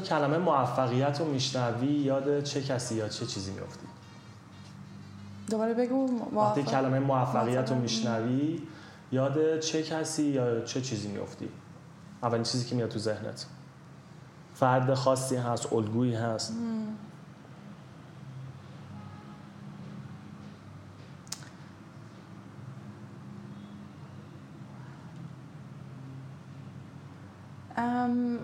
تو 0.00 0.06
کلمه 0.06 0.38
موفقیت 0.38 1.20
رو 1.20 1.26
میشنوی 1.26 1.86
یاد 1.86 2.42
چه 2.42 2.62
کسی 2.62 2.94
یا 2.94 3.08
چه 3.08 3.26
چیزی 3.26 3.52
میفتی 3.52 3.86
دوباره 5.50 5.74
بگو 5.74 6.08
وقتی 6.36 6.62
کلمه 6.62 6.98
موفقیت 6.98 7.70
رو 7.70 7.76
میشنوی 7.76 8.62
یاد 9.12 9.58
چه 9.60 9.82
کسی 9.82 10.22
یا 10.22 10.60
چه 10.60 10.80
چیزی 10.80 11.08
میفتی 11.08 11.48
اولین 12.22 12.42
چیزی 12.42 12.68
که 12.68 12.74
میاد 12.74 12.88
تو 12.88 12.98
ذهنت. 12.98 13.46
فرد 14.54 14.94
خاصی 14.94 15.36
هست 15.36 15.72
الگویی 15.72 16.14
هست. 16.14 16.54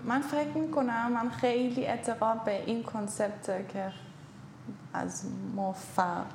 من 0.05 0.21
فکر 0.21 0.57
می‌کنم 0.57 1.11
من 1.11 1.29
خیلی 1.29 1.85
اعتقاد 1.85 2.43
به 2.43 2.63
این 2.65 2.83
کنسپت 2.83 3.67
که 3.73 3.91
از 4.93 5.23
موفقیت 5.55 6.27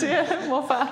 چیه 0.00 0.26
موفق 0.48 0.88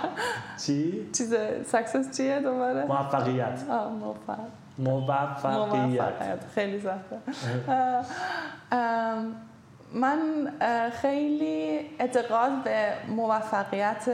چی؟ 0.66 1.10
چیز 1.12 1.34
سکسس 1.66 2.16
چیه 2.16 2.40
دوباره؟ 2.40 2.84
موفقیت 2.84 3.60
موفق 4.00 4.38
موفقیت 4.78 6.44
خیلی 6.54 6.80
سخته 6.80 7.18
من 9.94 10.52
خیلی 10.92 11.80
اعتقاد 11.98 12.62
به 12.64 12.92
موفقیت 13.08 14.08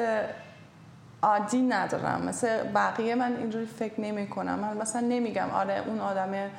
عادی 1.23 1.63
ندارم. 1.63 2.23
مثل 2.23 2.63
بقیه 2.73 3.15
من 3.15 3.37
اینجوری 3.37 3.67
فکر 3.67 4.01
نمی 4.01 4.27
کنم. 4.27 4.59
من 4.59 4.77
مثلا 4.77 5.01
نمیگم 5.01 5.51
آره 5.51 5.83
اون 5.87 6.01
آدم 6.01 6.51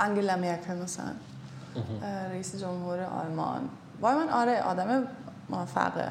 انگلا 0.00 0.36
مرکل 0.36 0.74
مثلا. 0.74 1.12
رئیس 2.30 2.56
جمهور 2.56 3.00
آلمان. 3.00 3.68
وای 4.00 4.14
من 4.14 4.28
آره 4.28 4.62
آدم 4.62 5.06
موفقه. 5.50 6.10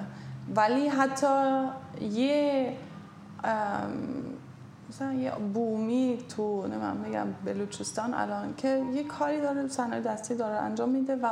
ولی 0.56 0.88
حتی 0.88 1.68
یه 2.02 2.78
مثلا 4.90 5.14
یه 5.14 5.32
بومی 5.54 6.18
تو 6.36 6.68
نمیم 6.68 6.96
میگم 7.06 7.28
بلوچستان 7.46 8.14
الان 8.14 8.54
که 8.56 8.84
یه 8.94 9.04
کاری 9.04 9.42
داره 9.42 9.68
صنایع 9.68 10.02
دستی 10.02 10.36
داره 10.36 10.56
انجام 10.56 10.90
میده 10.90 11.16
و 11.16 11.30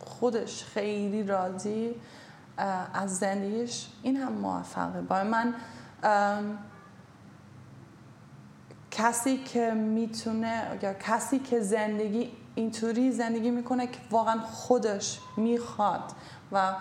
خودش 0.00 0.64
خیلی 0.64 1.22
راضی 1.22 1.94
از 2.94 3.18
زندگیش 3.18 3.86
این 4.02 4.16
هم 4.16 4.32
موفقه. 4.32 5.00
با 5.00 5.24
من 5.24 5.54
کسی 8.90 9.36
که 9.36 9.70
می‌تونه 9.70 10.78
یا 10.82 10.94
کسی 10.94 11.38
که 11.38 11.60
زندگی 11.60 12.32
اینطوری 12.54 13.12
زندگی 13.12 13.50
می‌کنه 13.50 13.86
که 13.86 13.98
واقعا 14.10 14.40
خودش 14.40 15.20
می‌خواد 15.36 16.02
و 16.52 16.74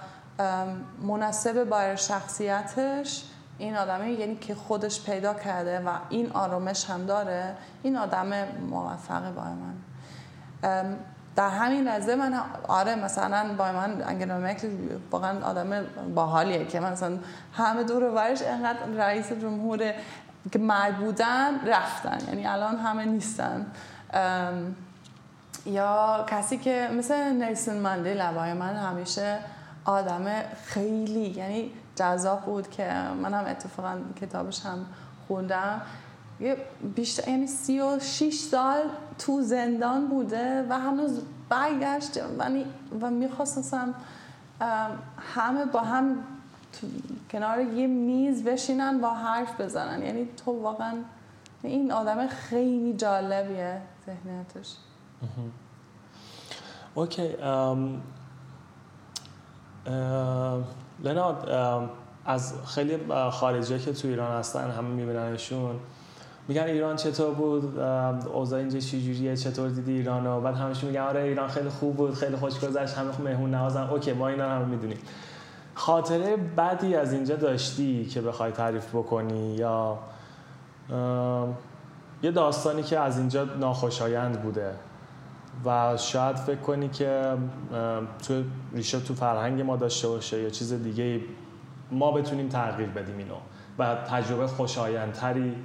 مناسب 1.02 1.64
با 1.64 1.96
شخصیتش 1.96 3.24
این 3.58 3.76
آدمه 3.76 4.12
یعنی 4.12 4.36
که 4.36 4.56
خودش 4.56 5.04
پیدا 5.04 5.34
کرده 5.34 5.80
و 5.80 5.90
این 6.10 6.32
آرامش 6.32 6.90
هم 6.90 7.06
داره 7.06 7.56
این 7.84 7.98
آدم 7.98 8.48
موفقه 8.70 9.32
با 9.32 9.44
من. 9.44 9.76
در 11.38 11.50
همین 11.50 11.84
لحظه 11.84 12.16
من 12.16 12.42
آره 12.68 12.96
مثلا 12.96 13.56
با 13.58 13.72
من 13.72 14.02
انگلا 14.02 14.38
مرکل 14.38 14.68
واقعا 15.12 15.46
آدم 15.46 15.86
باحالیه 16.16 16.66
که 16.66 16.80
مثلا 16.80 17.18
همه 17.54 17.84
دور 17.84 18.04
ورش 18.04 18.42
انقدر 18.42 18.86
رئیس 18.98 19.32
جمهور 19.32 19.94
که 20.52 20.60
مرد 20.60 20.98
بودن 20.98 21.68
رفتن 21.68 22.18
یعنی 22.28 22.48
الان 22.48 22.76
همه 22.76 23.06
نیستن. 23.06 23.66
یا 25.66 26.26
کسی 26.30 26.58
که 26.58 26.90
مثل 26.98 27.32
نیسون 27.34 27.76
مندیلا 27.78 28.32
برای 28.32 28.54
من 28.54 28.76
همیشه 28.76 29.40
آدم 29.86 30.26
خیلی 30.66 31.30
یعنی 31.30 31.72
جذاب 31.96 32.42
بود 32.42 32.70
که 32.70 32.94
من 33.24 33.34
هم 33.34 33.46
اتفاقا 33.46 33.98
کتابش 34.22 34.66
هم 34.66 34.86
خوندم. 35.28 35.82
یه 36.40 36.58
بیشتر 36.96 37.30
یعنی 37.30 37.48
سی 37.48 37.80
و 37.82 38.00
شیش 38.00 38.40
سال 38.40 38.82
تو 39.20 39.42
زندان 39.42 40.08
بوده 40.08 40.68
و 40.70 40.80
هنوز 40.80 41.22
برگشت 41.50 42.20
و 43.02 43.10
می‌خواستم 43.12 43.94
همه 45.36 45.66
با 45.66 45.80
هم 45.80 46.16
کنار 47.32 47.62
یه 47.62 47.88
میز 47.88 48.44
بشینن 48.44 49.02
با 49.02 49.14
حرف 49.14 49.62
بزنن. 49.62 50.02
یعنی 50.02 50.28
تو 50.46 50.62
واقعا 50.62 50.94
این 51.64 51.92
آدم 51.92 52.28
خیلی 52.28 52.94
جالبیه 52.94 53.82
ذهنیتش. 54.06 54.76
اوکی 56.96 57.36
لنا 61.04 61.36
از 62.26 62.54
خیلی 62.66 63.14
خارجی 63.32 63.80
که 63.80 63.94
تو 63.94 64.08
ایران 64.08 64.40
هستن 64.40 64.72
همه 64.72 64.88
میبیننشون. 64.88 65.80
میگن 66.48 66.64
ایران 66.64 66.96
چطور 66.96 67.34
بود؟ 67.34 67.80
اوضاع 67.80 68.60
اینجا 68.60 68.80
چجوریه 68.80 69.36
چطور 69.36 69.70
دیدی 69.70 69.92
ایران 69.92 70.28
و 70.28 70.42
بعد 70.42 70.56
همشون 70.56 70.90
میگن 70.90 71.02
آره 71.02 71.22
ایران 71.22 71.48
خیلی 71.48 71.70
خوب 71.70 71.96
بود 71.96 72.14
خیلی 72.14 72.36
خوش 72.36 72.60
گذشت 72.60 72.94
همه 72.94 73.22
مهمون 73.22 73.54
نوازن. 73.56 73.90
اوکی 73.90 74.14
ما 74.14 74.28
اینا 74.28 74.50
هم 74.50 74.68
می‌دونیم. 74.68 74.98
خاطره 75.74 76.36
بدی 76.58 76.96
از 76.96 77.14
اینجا 77.14 77.36
داشتی 77.36 78.06
که 78.06 78.22
بخوای 78.22 78.52
تعریف 78.52 78.96
بکنی؟ 78.96 79.56
یا 79.56 79.98
یه 82.24 82.32
داستانی 82.32 82.84
که 82.84 83.00
از 83.00 83.18
اینجا 83.18 83.44
ناخوشایند 83.44 84.42
بوده 84.42 84.72
و 85.66 85.98
شاید 85.98 86.36
فکر 86.36 86.60
کنی 86.60 86.90
که 86.90 87.34
تو 88.28 88.44
ریشه 88.74 89.00
تو 89.00 89.14
فرهنگ 89.14 89.62
ما 89.62 89.76
داشته 89.76 90.08
باشه 90.08 90.42
یا 90.42 90.50
چیز 90.50 90.74
دیگه 90.74 91.22
ما 91.92 92.12
بتونیم 92.12 92.50
تغییر 92.50 92.90
بدیم 92.90 93.18
اینو 93.18 93.36
و 93.80 93.96
تجربه 93.96 94.48
خوشایندتری 94.48 95.56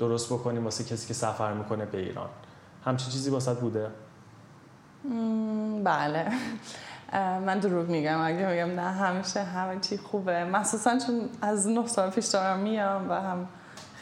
درست 0.00 0.32
بکنیم 0.32 0.64
واسه 0.64 0.84
کسی 0.84 1.08
که 1.08 1.14
سفر 1.14 1.52
می‌کنه 1.52 1.84
به 1.84 1.98
ایران. 1.98 2.28
همچین 2.84 3.10
چیزی 3.10 3.30
واسط 3.30 3.56
بوده؟ 3.56 3.90
بله. 5.84 6.32
من 7.46 7.58
دروغ 7.58 7.88
میگم. 7.88 8.20
اگه 8.20 8.46
میگم 8.46 8.80
نه 8.80 8.90
همیشه 8.90 9.42
همه 9.42 9.80
چی 9.80 9.98
خوبه. 9.98 10.44
مخصوصا 10.44 10.98
چون 10.98 11.28
از 11.42 11.68
نه 11.68 11.86
سال 11.86 12.10
پیش 12.10 12.26
دارم 12.26 12.58
میام 12.58 13.10
و 13.10 13.14
هم 13.14 13.48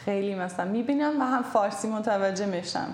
خیلی 0.05 0.35
مثلا 0.35 0.71
می‌بینم 0.71 1.21
و 1.21 1.23
هم 1.23 1.43
فارسی 1.43 1.89
متوجه 1.89 2.45
میشم. 2.45 2.93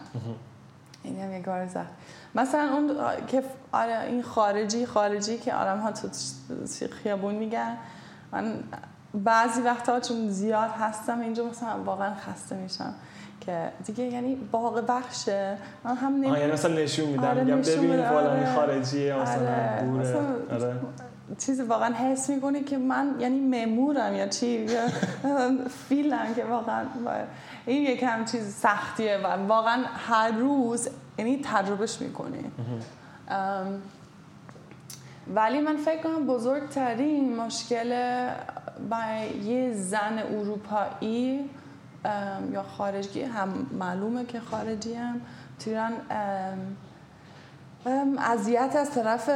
این 1.03 1.21
هم 1.21 1.33
یک 1.33 1.69
زد. 1.69 1.87
مثلا 2.35 2.73
اون 2.73 2.97
که 3.27 3.43
آره 3.71 4.01
این 4.01 4.23
خارجی 4.23 4.85
خارجی 4.85 5.37
که 5.37 5.53
آدم 5.53 5.79
ها 5.79 5.91
تو 5.91 6.07
خیابون 7.03 7.35
میگن 7.35 7.77
من 8.31 8.63
بعضی 9.23 9.61
وقتا 9.61 9.99
چون 9.99 10.29
زیاد 10.29 10.69
هستم 10.69 11.19
اینجا 11.19 11.45
مثلا 11.45 11.83
واقعا 11.83 12.15
خسته 12.15 12.55
میشم 12.55 12.93
که 13.41 13.71
دیگه 13.85 14.03
یعنی 14.03 14.35
باغ 14.35 14.85
بخشه 14.87 15.57
من 15.83 15.95
هم 15.95 16.13
نمی... 16.13 16.27
یعنی 16.27 16.51
مثلا 16.51 16.73
نشون 16.73 17.05
میدم 17.05 17.23
آره 17.23 17.43
میگم 17.43 17.61
ببین 17.61 18.03
فلانی 18.03 18.27
آره. 18.27 18.55
خارجیه 18.55 19.15
مثلا 19.15 19.35
آره. 19.35 19.83
بوره 19.83 20.15
آره. 20.51 20.75
چیزی 21.37 21.63
واقعا 21.63 21.93
حس 21.93 22.29
می‌کنی 22.29 22.63
که 22.63 22.77
من 22.77 23.15
یعنی 23.19 23.39
ممورم 23.39 24.15
یا 24.15 24.27
چی 24.27 24.67
فیلم 25.89 26.33
که 26.35 26.43
واقعا 26.45 26.85
این 27.65 27.83
یکم 27.83 28.25
چیز 28.25 28.53
سختیه 28.55 29.17
و 29.17 29.27
واقعا 29.47 29.83
هر 30.07 30.31
روز 30.31 30.89
یعنی 31.17 31.41
تجربهش 31.43 32.01
می‌کنی 32.01 32.51
ولی 35.35 35.61
من 35.61 35.77
فکر 35.77 36.03
کنم 36.03 36.25
بزرگترین 36.25 37.35
مشکل 37.35 37.91
برای 38.89 39.37
یه 39.37 39.73
زن 39.73 40.19
اروپایی 40.19 41.49
یا 42.51 42.63
خارجی 42.63 43.23
هم 43.23 43.67
معلومه 43.79 44.25
که 44.25 44.39
خارجی 44.39 44.93
هم 44.93 45.21
تیران 45.59 45.93
اذیت 48.17 48.75
از 48.75 48.91
طرف 48.91 49.29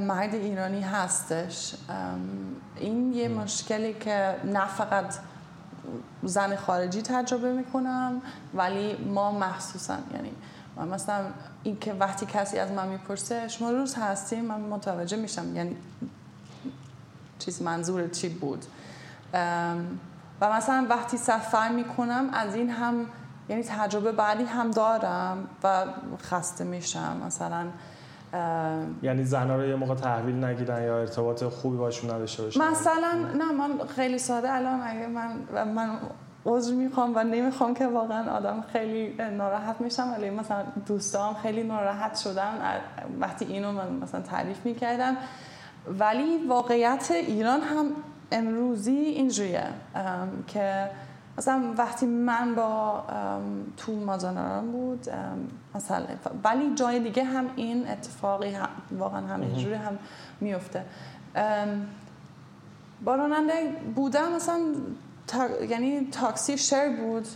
مرد 0.00 0.34
ایرانی 0.34 0.80
هستش. 0.80 1.74
این 2.76 3.12
یه 3.12 3.28
مشکلی 3.28 3.94
که 3.94 4.36
نه 4.44 4.66
فقط 4.66 5.14
زن 6.22 6.56
خارجی 6.56 7.02
تجربه 7.02 7.52
می‌کنم 7.52 8.22
ولی 8.54 8.96
ما 8.96 9.32
مخصوصا 9.32 9.96
یعنی 10.14 10.32
مثلا 10.92 11.24
این 11.62 11.78
که 11.78 11.92
وقتی 11.92 12.26
کسی 12.26 12.58
از 12.58 12.72
من 12.72 12.88
می‌پرسه 12.88 13.48
شما 13.48 13.70
روز 13.70 13.94
هستیم 13.94 14.44
من 14.44 14.60
متوجه 14.60 15.16
میشم. 15.16 15.56
یعنی 15.56 15.76
چیز 17.38 17.62
منظور 17.62 18.08
چی 18.08 18.28
بود؟ 18.28 18.64
و 20.40 20.52
مثلا 20.52 20.86
وقتی 20.90 21.16
سفر 21.16 21.68
می‌کنم 21.68 22.30
از 22.32 22.54
این 22.54 22.70
هم 22.70 23.06
یعنی 23.48 23.62
تجربه 23.62 24.12
بعدی 24.12 24.44
هم 24.44 24.70
دارم 24.70 25.48
و 25.64 25.84
خسته 26.22 26.64
میشم. 26.64 27.22
مثلا 27.26 27.66
یعنی 29.02 29.24
زنها 29.24 29.56
رو 29.56 29.66
یه 29.66 29.76
موقع 29.76 29.94
تحویل 29.94 30.44
نگیرن 30.44 30.82
یا 30.82 30.98
ارتباط 30.98 31.44
خوبی 31.44 31.76
باشون 31.76 32.10
نداشته 32.10 32.42
باشن؟ 32.42 32.60
مثلا 32.60 33.12
نه 33.34 33.52
من 33.52 33.86
خیلی 33.96 34.18
ساده 34.18 34.52
الان 34.52 34.80
اگه 34.82 35.06
من 35.06 35.64
من 35.64 35.98
عذر 36.46 36.74
می‌خوام 36.74 37.12
و 37.16 37.24
نمی‌خوام 37.24 37.74
که 37.74 37.86
واقعا 37.86 38.32
آدم 38.32 38.64
خیلی 38.72 39.14
ناراحت 39.30 39.80
میشم 39.80 40.12
ولی 40.12 40.30
مثلا 40.30 40.62
دوستام 40.86 41.34
خیلی 41.34 41.62
ناراحت 41.62 42.16
شدن 42.16 42.54
وقتی 43.20 43.44
اینو 43.44 43.72
من 43.72 43.92
مثلا 43.92 44.20
تعریف 44.20 44.66
می‌کردم 44.66 45.16
ولی 45.98 46.46
واقعیت 46.48 47.10
ایران 47.10 47.60
هم 47.60 47.86
امروزی 48.32 48.90
اینجوریه 48.90 49.64
که 50.46 50.90
مثلا 51.38 51.74
وقتی 51.78 52.06
من 52.06 52.54
با 52.54 53.04
تو 53.76 53.96
مازاناران 53.96 54.72
بود 54.72 55.06
مثلا 55.74 56.02
ولی 56.44 56.74
جای 56.74 57.00
دیگه 57.00 57.24
هم 57.24 57.44
این 57.56 57.88
اتفاقی 57.88 58.56
واقعا 58.90 59.26
هم 59.26 59.40
اینجوری 59.40 59.74
هم 59.74 59.98
میفته. 60.40 60.84
با 63.04 63.14
راننده 63.14 63.72
بودم 63.94 64.32
مثلا 64.32 64.60
یعنی 65.68 66.08
تاکسی 66.12 66.58
شر 66.58 66.96
بود 66.96 67.28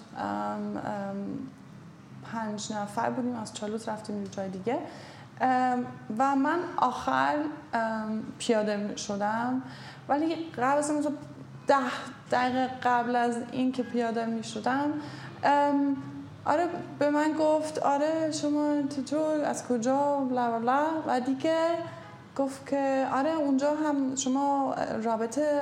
پنج 2.33 2.72
نفر 2.72 3.10
بودیم 3.10 3.35
از 3.35 3.54
چالوس 3.54 3.88
رفتیم 3.88 4.24
جای 4.24 4.48
دیگه. 4.48 4.79
و 6.18 6.37
من 6.37 6.58
آخر 6.76 7.37
پیاده 8.38 8.96
شدم 8.96 9.62
ولی 10.08 10.35
قبل 10.58 10.78
از 10.78 11.08
ده 11.66 11.76
دقیقه 12.30 12.70
قبل 12.83 13.16
از 13.16 13.37
این 13.52 13.72
که 13.72 13.83
پیاده 13.83 14.26
می 14.26 14.44
شدم 14.44 14.92
آره 16.44 16.68
به 16.98 17.10
من 17.10 17.33
گفت 17.38 17.78
آره 17.78 18.33
شما 18.33 18.83
چطور 18.83 19.44
از 19.44 19.68
کجا 19.68 20.16
بلا 20.16 20.58
بلا. 20.58 20.85
و 21.06 21.20
دیگه 21.20 21.68
گفت 22.37 22.66
که 22.66 23.06
آره 23.12 23.30
اونجا 23.30 23.74
هم 23.74 24.16
شما 24.16 24.74
رابطه 25.02 25.60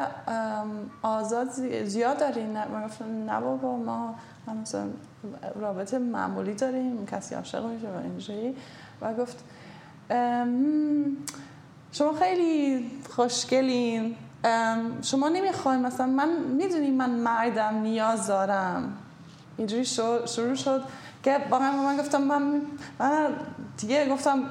آزاد 1.02 1.50
زیاد 1.84 2.18
دارین 2.18 2.50
من 2.50 2.86
گفتم 2.86 3.30
نه 3.30 3.40
بابا 3.40 3.76
ما 3.76 4.14
مثلا 4.62 4.86
رابطه 5.60 5.98
معمولی 5.98 6.54
داریم 6.54 7.06
کسی 7.06 7.34
عاشق 7.34 7.64
میشه 7.64 7.88
و 7.88 7.96
اینجوری. 8.02 8.56
و 9.00 9.14
گفت 9.14 9.44
شما 11.92 12.12
خیلی 12.18 12.90
خوشگلین 13.11 14.16
شما 15.02 15.28
نمی‌خواین 15.28 15.82
مثلا 15.82 16.06
من 16.06 16.28
می‌دونی 16.28 16.90
من 16.90 17.11
مردم 17.11 17.74
نیاز 17.82 18.26
دارم 18.26 18.92
اینجوری 19.56 19.84
شروع 19.84 20.54
شد 20.54 20.82
که 21.22 21.38
واقعا 21.50 21.72
من 21.72 21.96
گفتم 21.96 22.22
من, 22.22 22.61
من 23.00 23.26
دیگه 23.78 24.08
گفتم 24.08 24.42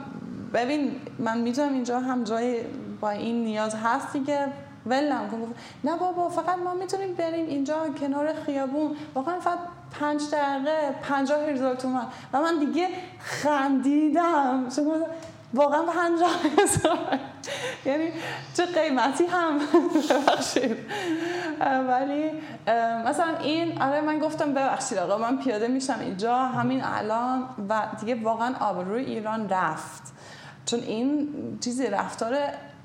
ببین 0.53 0.91
من 1.19 1.37
می‌دونم 1.37 1.73
اینجا 1.73 1.99
هم 1.99 2.23
جای 2.23 2.61
با 3.01 3.09
این 3.09 3.43
نیاز 3.43 3.75
هست 3.75 4.13
دیگه 4.13 4.47
ولم 4.85 5.29
کن 5.31 5.53
نه 5.83 5.97
بابا 5.97 6.29
فقط 6.29 6.57
ما 6.57 6.73
می‌تونیم 6.73 7.13
بریم 7.13 7.47
اینجا 7.47 7.89
کنار 7.99 8.33
خیابون 8.33 8.95
واقعا 9.15 9.39
فقط 9.39 9.59
پنج 9.99 10.21
دقیقه 10.31 10.95
پنجاه 11.01 11.39
هزار 11.39 11.75
تومن 11.75 12.05
و 12.33 12.41
من 12.41 12.59
دیگه 12.59 12.87
خندیدم 13.19 14.69
شما 14.75 14.95
واقعا 15.53 15.81
پنجاه 15.81 16.35
هزار 16.57 17.19
یعنی 17.85 18.11
چه 18.53 18.65
قیمتی 18.65 19.25
هم 19.25 19.59
ببخشید. 20.09 20.77
ولی 21.87 22.31
مثلا 23.05 23.37
این 23.37 23.81
آره 23.81 24.01
من 24.01 24.19
گفتم 24.19 24.53
ببخشید 24.53 24.97
آقا 24.97 25.17
من 25.17 25.37
پیاده 25.37 25.67
میشم 25.67 25.99
اینجا 25.99 26.37
همین 26.37 26.83
الان. 26.83 27.49
و 27.69 27.81
دیگه 27.99 28.23
واقعا 28.23 28.55
آبروی 28.59 29.05
ایران 29.05 29.49
رفت. 29.49 30.13
چون 30.65 30.79
این 30.79 31.29
چیزی 31.63 31.87
رفتار 31.87 32.37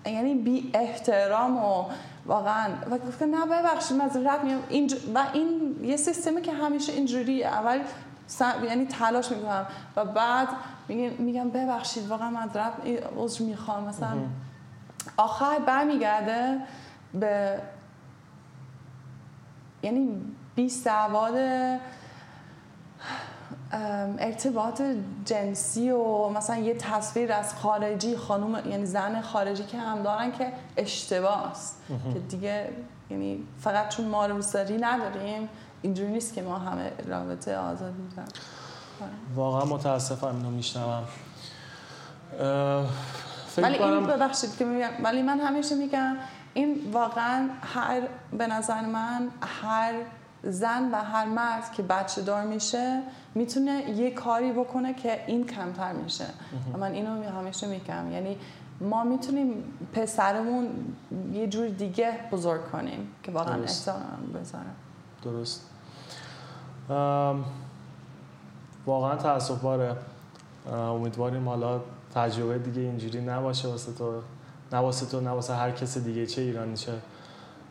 یعنی 0.06 0.34
بی 0.34 0.70
احترام 0.74 1.56
و 1.56 1.84
واقعا 2.26 2.68
و 2.90 2.98
گفتم 2.98 3.34
نه 3.34 3.46
ببخشید 3.46 3.96
معذرت 3.96 4.44
میام 4.44 4.62
اینج... 4.68 4.94
و 5.14 5.22
این 5.32 5.76
یه 5.82 5.96
سیستمی 5.96 6.42
که 6.42 6.52
همیشه 6.52 6.92
اینجوری 6.92 7.44
اول 7.44 7.80
س- 8.26 8.40
یعنی 8.64 8.86
تلاش 8.86 9.30
می‌کنم. 9.32 9.66
و 9.96 10.04
بعد 10.04 10.48
میگم 10.88 11.10
میگم 11.22 11.50
ببخشید 11.50 12.08
واقعا 12.08 12.30
معذرت 12.30 12.72
عذر 13.16 13.44
می‌خوام. 13.44 13.84
مثلا 13.84 14.08
آخر 15.16 15.58
برمیگرده 15.66 16.58
به 17.14 17.58
یعنی 19.82 20.22
بی 20.54 20.68
سواد 20.68 21.34
ارتباط 24.18 24.82
جنسی 25.24 25.90
و 25.90 26.28
مثلا 26.28 26.56
یه 26.56 26.74
تصویر 26.74 27.32
از 27.32 27.54
خارجی 27.54 28.16
خانوم 28.16 28.70
یعنی 28.70 28.86
زن 28.86 29.20
خارجی 29.20 29.64
که 29.64 29.78
هم 29.78 30.02
دارن 30.02 30.32
که 30.32 30.52
اشتباه 30.76 31.50
است. 31.50 31.82
که 32.12 32.18
دیگه 32.18 32.70
یعنی 33.10 33.44
فقط 33.60 33.88
چون 33.88 34.06
ما 34.06 34.26
روسری 34.26 34.78
نداریم 34.78 35.48
اینجوری 35.84 36.12
نیست 36.12 36.34
که 36.34 36.42
ما 36.42 36.58
همه 36.58 36.92
رابطه 37.06 37.56
آزادی 37.56 38.02
داریم. 38.16 38.32
واقعا 39.34 39.64
متاسفم 39.64 40.36
اینو 40.36 40.50
میشنوم. 40.50 41.04
ولی 43.58 43.78
این 43.78 44.06
ببخشید 44.06 44.56
که 44.56 44.64
میگم 44.64 44.88
ولی 45.02 45.22
من 45.22 45.40
همیشه 45.40 45.74
میگم 45.74 46.16
این 46.54 46.90
واقعا 46.92 47.48
هر 47.74 48.02
به 48.38 48.46
نظر 48.46 48.80
من 48.80 49.28
هر 49.62 49.94
زن 50.42 50.90
و 50.92 50.96
هر 50.96 51.24
مرد 51.24 51.72
که 51.72 51.82
بچه 51.82 52.22
دار 52.22 52.44
میشه 52.44 53.02
می‌تونه 53.34 53.90
یه 53.90 54.10
کاری 54.10 54.52
بکنه 54.52 54.94
که 54.94 55.24
این 55.26 55.46
کمتر 55.46 55.92
میشه. 55.92 56.26
و 56.74 56.78
من 56.78 56.92
اینو 56.92 57.14
می- 57.18 57.26
همیشه 57.26 57.66
میگم. 57.66 58.12
یعنی 58.12 58.36
ما 58.80 59.04
می‌تونیم 59.04 59.64
پسرمون 59.92 60.68
یه 61.32 61.46
جور 61.46 61.68
دیگه 61.68 62.18
بزرگ 62.32 62.70
کنیم 62.72 63.08
که 63.22 63.32
واقعا. 63.32 63.62
احترام 63.62 64.32
بذاره 64.34 64.64
درست. 65.22 65.70
واقعا 68.86 69.16
تاسف 69.16 69.60
باره. 69.60 69.96
امیدواریم 70.72 71.48
حالا 71.48 71.80
تجربه 72.14 72.58
دیگه 72.58 72.80
اینجوری 72.80 73.20
نباشه 73.20 73.68
واسه 73.68 73.92
تو. 73.92 74.12
نه 74.72 74.78
واسه 74.78 75.06
تو 75.06 75.20
نه 75.20 75.30
واسه 75.30 75.54
هر 75.54 75.70
کس 75.70 75.98
دیگه 75.98 76.26
چه 76.26 76.42
ایرانی 76.42 76.76
چه 76.76 76.92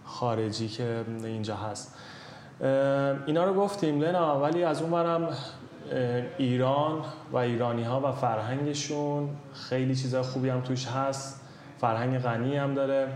خارجی 0.06 0.68
که 0.68 1.06
اینجا 1.24 1.56
هست. 1.56 1.96
اینا 3.26 3.46
رو 3.46 3.54
گفتیم 3.54 4.02
لنا 4.02 4.42
ولی 4.42 4.64
از 4.64 4.82
اون 4.82 4.92
برم 4.92 5.30
ایران 6.38 7.02
و 7.32 7.38
ایرانی 7.38 7.84
ها 7.84 8.02
و 8.02 8.12
فرهنگشون 8.12 9.30
خیلی 9.54 9.96
چیزای 9.96 10.22
خوبی 10.22 10.50
هم 10.50 10.62
توش 10.62 10.88
هست. 10.88 11.42
فرهنگ 11.82 12.20
غنی 12.20 12.58
هم 12.58 12.74
داره. 12.74 13.08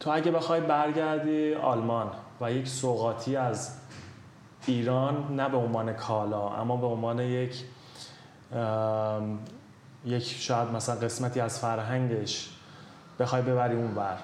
تو 0.00 0.10
اگه 0.10 0.30
بخوای 0.30 0.60
برگردی 0.60 1.54
آلمان 1.54 2.10
و 2.40 2.52
یک 2.52 2.68
سوقاتی 2.68 3.36
از 3.36 3.70
ایران 4.66 5.36
نه 5.36 5.48
به 5.48 5.56
عنوان 5.56 5.92
کالا 5.92 6.48
اما 6.48 6.76
به 6.76 6.86
عنوان 6.86 7.18
یک 7.18 7.64
یک 10.04 10.22
شاید 10.22 10.68
مثلا 10.68 10.94
قسمتی 10.94 11.40
از 11.40 11.58
فرهنگش 11.58 12.50
بخوای 13.20 13.42
ببری 13.42 13.74
اون 13.74 13.94
بر 13.94 14.16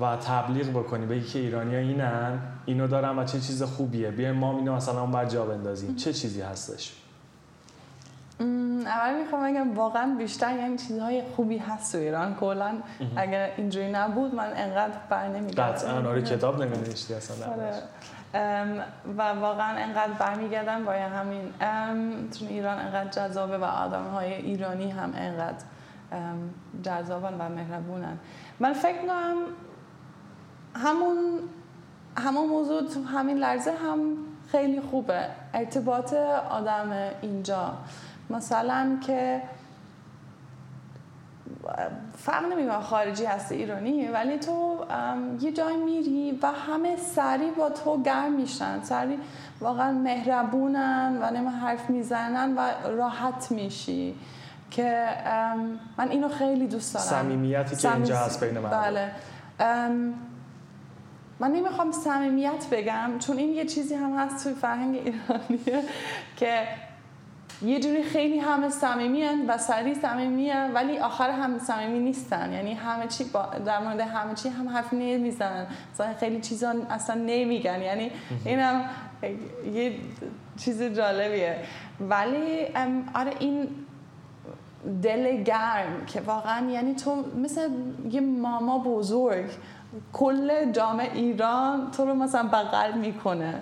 و 0.00 0.16
تبلیغ 0.16 0.70
بکنی 0.70 1.06
بگی 1.06 1.26
که 1.26 1.38
ایرانی 1.38 1.76
اینن 1.76 2.40
اینو 2.66 2.86
دارن 2.86 3.18
و 3.18 3.24
چه 3.24 3.40
چیز 3.40 3.62
خوبیه 3.62 4.10
بیایم 4.10 4.34
ما 4.34 4.58
اینو 4.58 4.76
مثلا 4.76 5.00
اون 5.00 5.10
بر 5.10 5.24
جا 5.24 5.44
بندازیم. 5.44 5.96
چه 5.96 6.12
چیزی 6.12 6.40
هستش؟ 6.40 6.92
اول 8.86 9.22
می‌خوام 9.22 9.52
بگم 9.52 9.74
واقعا 9.74 10.14
بیشتر 10.18 10.56
یعنی 10.56 10.78
چیزهای 10.78 11.22
خوبی 11.36 11.58
هست 11.58 11.92
تو 11.92 11.98
ایران. 11.98 12.34
کلا 12.34 12.74
اگر 13.16 13.50
اینجوری 13.56 13.92
نبود 13.92 14.34
من 14.34 14.52
انقدر 14.56 14.94
بر 15.10 15.28
نمیگردم. 15.28 15.72
قطعا 15.72 16.08
آره 16.08 16.22
کتاب 16.22 16.62
نمی‌نوشتی 16.62 17.14
اصلا. 17.14 17.52
آره. 17.52 17.72
و 19.18 19.22
واقعا 19.40 19.76
انقدر 19.76 20.12
برمیگردم 20.12 20.84
با 20.84 20.92
همین 20.92 21.52
چون 22.30 22.48
ایران 22.48 22.78
انقدر 22.78 23.10
جذابه 23.10 23.58
و 23.58 23.64
آدم 23.64 24.04
های 24.04 24.32
ایرانی 24.32 24.90
هم 24.90 25.12
انقدر 25.16 25.64
جذابن 26.82 27.34
و 27.38 27.48
مهربونن. 27.48 28.18
من 28.60 28.72
فکر 28.72 28.98
کنم 29.02 29.36
همون 30.74 31.16
همون 32.18 32.48
موضوع 32.48 32.88
تو 32.88 33.04
همین 33.04 33.38
لحظه 33.38 33.70
هم 33.70 33.98
خیلی 34.50 34.80
خوبه. 34.80 35.26
ارتباط 35.54 36.12
آدم 36.50 37.10
اینجا. 37.22 37.72
مثلا 38.30 38.98
که 39.06 39.42
فرق 42.18 42.44
نمی‌کنه 42.44 42.80
خارجی 42.80 43.24
هستی 43.24 43.54
ایرانی 43.54 44.08
ولی 44.08 44.38
تو 44.38 44.78
یه 45.40 45.52
جای 45.52 45.76
میری 45.76 46.38
و 46.42 46.46
همه 46.46 46.96
سری 46.96 47.50
با 47.50 47.70
تو 47.70 48.02
گرم 48.02 48.32
میشن 48.32 48.82
سری 48.82 49.18
واقعا 49.60 49.92
مهربونن 49.92 51.18
و 51.22 51.30
نمه 51.30 51.50
حرف 51.50 51.90
می‌زنن 51.90 52.54
و 52.56 52.60
راحت 52.96 53.50
میشی 53.50 54.14
که 54.70 55.06
من 55.98 56.10
اینو 56.10 56.28
خیلی 56.28 56.66
دوست 56.66 56.94
دارم 56.94 57.06
صمیمیتی 57.06 57.76
که 57.76 57.94
اینجا 57.94 58.16
هست 58.16 58.44
بین 58.44 58.58
مردم. 58.58 58.80
بله 58.80 59.10
من 61.38 61.52
نمی‌خوام 61.52 61.92
صمیمیت 61.92 62.66
بگم 62.70 63.10
چون 63.18 63.38
این 63.38 63.52
یه 63.52 63.64
چیزی 63.64 63.94
هم 63.94 64.18
هست 64.18 64.44
توی 64.44 64.54
فرهنگ 64.54 64.96
ایرانیه 64.96 65.88
که 66.36 66.62
یه 67.64 67.80
جوری 67.80 68.02
خیلی 68.02 68.38
همه 68.38 68.68
صمیمی 68.68 69.24
و 69.48 69.58
سریع 69.58 69.94
صمیمی 69.94 70.50
ولی 70.74 70.98
آخر 70.98 71.30
هم 71.30 71.58
صمیمی 71.58 71.98
نیستن. 71.98 72.52
یعنی 72.52 72.74
همه 72.74 73.06
چی 73.06 73.24
با 73.24 73.46
در 73.66 73.80
مورد 73.80 74.00
همه 74.00 74.34
چی 74.34 74.48
هم 74.48 74.68
حرف 74.68 74.92
نمی‌زنن. 74.92 75.66
مثلا 75.94 76.14
خیلی 76.14 76.40
چیزا 76.40 76.74
اصلا 76.90 77.14
نمیگن. 77.14 77.82
یعنی 77.82 78.10
اینم 78.44 78.84
یه 79.72 79.94
چیز 80.56 80.82
جالبیه. 80.82 81.56
ولی 82.00 82.66
آره 83.14 83.32
این 83.38 83.68
دل 85.02 85.42
گرم 85.42 86.06
که 86.06 86.20
واقعا 86.20 86.70
یعنی 86.70 86.94
تو 86.94 87.24
مثل 87.42 87.68
یه 88.10 88.20
ماما 88.20 88.78
بزرگ 88.78 89.50
کل 90.12 90.72
جامعه 90.72 91.14
ایران 91.14 91.90
تو 91.90 92.06
رو 92.06 92.14
مثلا 92.14 92.48
بغل 92.48 92.92
می‌کنه. 92.92 93.54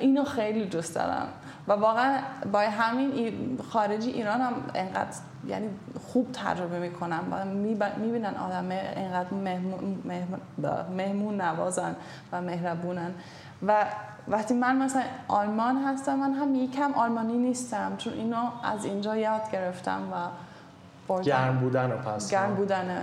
اینو 0.00 0.24
خیلی 0.24 0.64
دوست 0.64 0.94
دارم. 0.94 1.28
و 1.68 1.72
واقعا 1.72 2.18
با 2.52 2.60
همین 2.60 3.58
خارجی 3.72 4.10
ایران 4.10 4.40
هم 4.40 4.52
انقدر 4.74 5.16
یعنی 5.46 5.68
خوب 6.06 6.32
تجربه 6.32 6.78
می‌کنم 6.78 7.20
و 7.30 7.44
می‌بینن 7.98 8.34
آدم 8.34 8.68
انقدر 8.70 9.34
مهمون, 9.34 10.02
مهمون, 10.96 11.40
نوازن 11.40 11.96
و 12.32 12.42
مهربونن. 12.42 13.10
و 13.66 13.86
وقتی 14.28 14.54
من 14.54 14.76
مثلا 14.76 15.02
آلمان 15.28 15.76
هستم 15.76 16.14
من 16.14 16.32
هم 16.32 16.54
یکم 16.54 16.92
آلمانی 16.92 17.38
نیستم 17.38 17.96
چون 17.98 18.12
اینو 18.12 18.46
از 18.62 18.84
اینجا 18.84 19.16
یاد 19.16 19.50
گرفتم 19.52 20.00
و 20.12 20.16
بردم. 21.08 21.22
گرم 21.24 21.58
بودن 21.58 21.90
رو 21.90 21.98
پس. 21.98 22.30
گرم 22.30 22.54
بودنه. 22.54 23.02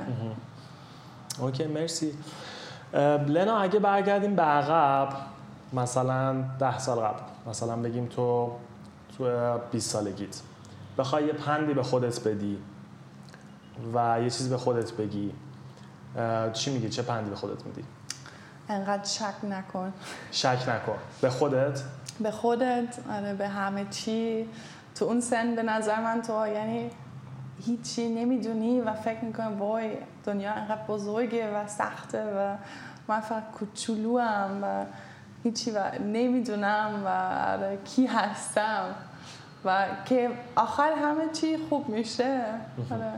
اوکی 1.39 1.67
مرسی. 1.67 2.13
لنا 3.27 3.57
اگه 3.57 3.79
برگردیم 3.79 4.35
به 4.35 4.41
عقب 4.43 5.09
مثلا 5.73 6.35
ده 6.59 6.79
سال 6.79 6.99
قبل. 6.99 7.21
مثلا 7.47 7.75
بگیم 7.75 8.05
تو 8.05 8.51
تو 9.17 9.57
20 9.71 9.89
سالگیت. 9.89 10.41
بخوای 10.97 11.25
یه 11.25 11.33
پندی 11.33 11.73
به 11.73 11.83
خودت 11.83 12.27
بدی 12.27 12.57
و 13.93 14.21
یه 14.21 14.29
چیز 14.29 14.49
به 14.49 14.57
خودت 14.57 14.91
بگی 14.91 15.31
چی 16.53 16.73
میگی؟ 16.73 16.89
چه 16.89 17.01
پندی 17.01 17.29
به 17.29 17.35
خودت 17.35 17.65
میدی؟ 17.65 17.83
انقدر 18.69 19.03
شک 19.03 19.45
نکن. 19.49 19.93
شک 20.31 20.69
نکن. 20.69 20.97
به 21.21 21.29
خودت؟ 21.29 21.81
به 22.19 22.31
خودت؟ 22.31 22.99
آره 23.11 23.33
به 23.33 23.47
همه 23.47 23.85
چی. 23.89 24.49
تو 24.95 25.05
اون 25.05 25.21
سن 25.21 25.55
به 25.55 25.63
نظر 25.63 26.01
من 26.01 26.21
تو 26.21 26.47
یعنی 26.47 26.89
هیچی 27.65 28.09
نمی‌دونی 28.09 28.81
و 28.81 28.93
فکر 28.93 29.23
می‌کنی 29.23 29.55
وای 29.55 29.97
دنیا 30.23 30.55
اینقدر 30.55 30.81
بزرگه 30.87 31.55
و 31.55 31.67
سخته 31.67 32.23
و 32.23 32.55
من 33.07 33.19
فقط 33.19 33.51
کوچولو 33.51 34.19
هم 34.19 34.59
و 34.63 34.85
هیچی 35.43 35.71
و 35.71 35.91
نمی‌دونم 35.99 37.01
و 37.05 37.07
آره، 37.51 37.79
کی 37.85 38.05
هستم 38.05 38.85
و 39.65 39.87
که 40.05 40.29
آخر 40.55 40.91
همه 40.91 41.29
چی 41.33 41.57
خوب 41.69 41.89
میشه 41.89 42.43
آره. 42.91 43.11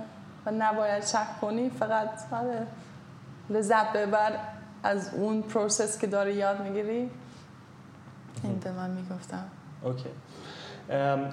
و 0.45 0.51
نباید 0.51 1.05
شک 1.05 1.39
کنی 1.41 1.69
فقط 1.69 2.09
آره، 2.31 2.67
لذت 3.49 3.93
ببر 3.93 4.31
از 4.83 5.13
اون 5.13 5.41
process 5.41 5.99
که 5.99 6.07
داره 6.07 6.33
یاد 6.35 6.61
می‌گیری 6.61 7.09
این 8.43 8.59
به 8.59 8.71
من 8.71 8.89
می‌گفتم 8.89 9.45
okay 9.83 10.09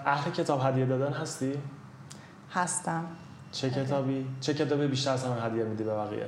اهل 0.06 0.30
کتاب 0.30 0.60
هدیه 0.64 0.86
دادن 0.86 1.12
هستی؟ 1.12 1.52
هستم 2.52 3.04
چه 3.52 3.70
کتابی؟ 3.70 4.26
چه 4.40 4.54
کتابی 4.54 4.86
بیشتر 4.86 5.12
از 5.12 5.24
همه 5.24 5.42
هدیه 5.42 5.64
میدی 5.64 5.84
به 5.84 5.94
بقیه؟ 5.94 6.26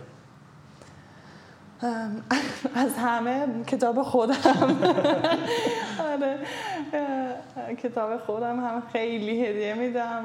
از 2.75 2.97
همه 2.99 3.65
کتاب 3.67 4.03
خودم. 4.03 4.35
آره. 6.13 6.39
کتاب 7.83 8.17
خودم 8.17 8.61
هم 8.61 8.83
خیلی 8.93 9.47
هدیه 9.47 9.75
میدم. 9.75 10.25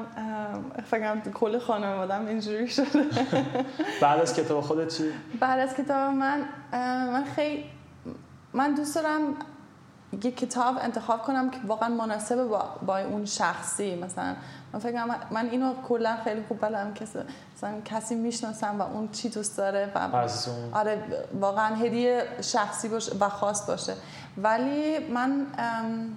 فکرم 0.90 1.20
کل 1.20 1.58
خانوادم 1.58 2.26
اینجوری 2.26 2.68
شده. 2.68 3.04
بعد 4.02 4.20
از 4.20 4.34
کتاب 4.34 4.60
خودت 4.60 4.96
چی؟ 4.96 5.04
بعد 5.40 5.60
از 5.60 5.74
کتاب 5.74 6.14
من 6.14 6.44
من 7.12 7.24
خیلی 7.24 7.64
من 8.52 8.74
دوست 8.74 8.94
دارم 8.94 9.34
یه 10.12 10.30
کتاب 10.30 10.76
انتخاب 10.80 11.22
کنم 11.22 11.50
که 11.50 11.58
واقعا 11.66 11.88
مناسب 11.88 12.44
با, 12.44 12.64
با 12.86 12.98
اون 12.98 13.24
شخصی. 13.24 13.96
مثلا 13.96 14.36
من 14.72 14.80
فکر 14.80 15.04
من 15.30 15.48
اینو 15.48 15.74
کلا 15.88 16.16
خیلی 16.24 16.42
خوب 16.48 16.60
بلدم 16.60 16.94
که 16.94 17.06
مثلا 17.56 17.80
کسی 17.84 18.14
می‌شناسم 18.14 18.80
و 18.80 18.82
اون 18.82 19.08
چی 19.08 19.28
دوست 19.28 19.58
داره 19.58 19.92
و 19.94 19.98
آره 20.72 21.02
واقعا 21.40 21.74
هدیه 21.74 22.24
شخصی 22.40 22.88
باشه 22.88 23.12
و 23.20 23.28
خاص 23.28 23.66
باشه. 23.66 23.94
ولی 24.36 24.98
من 24.98 25.46
ام، 25.58 26.16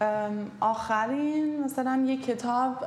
ام، 0.00 0.50
آخرین 0.60 1.64
مثلا 1.64 2.04
یه 2.06 2.22
کتاب 2.22 2.84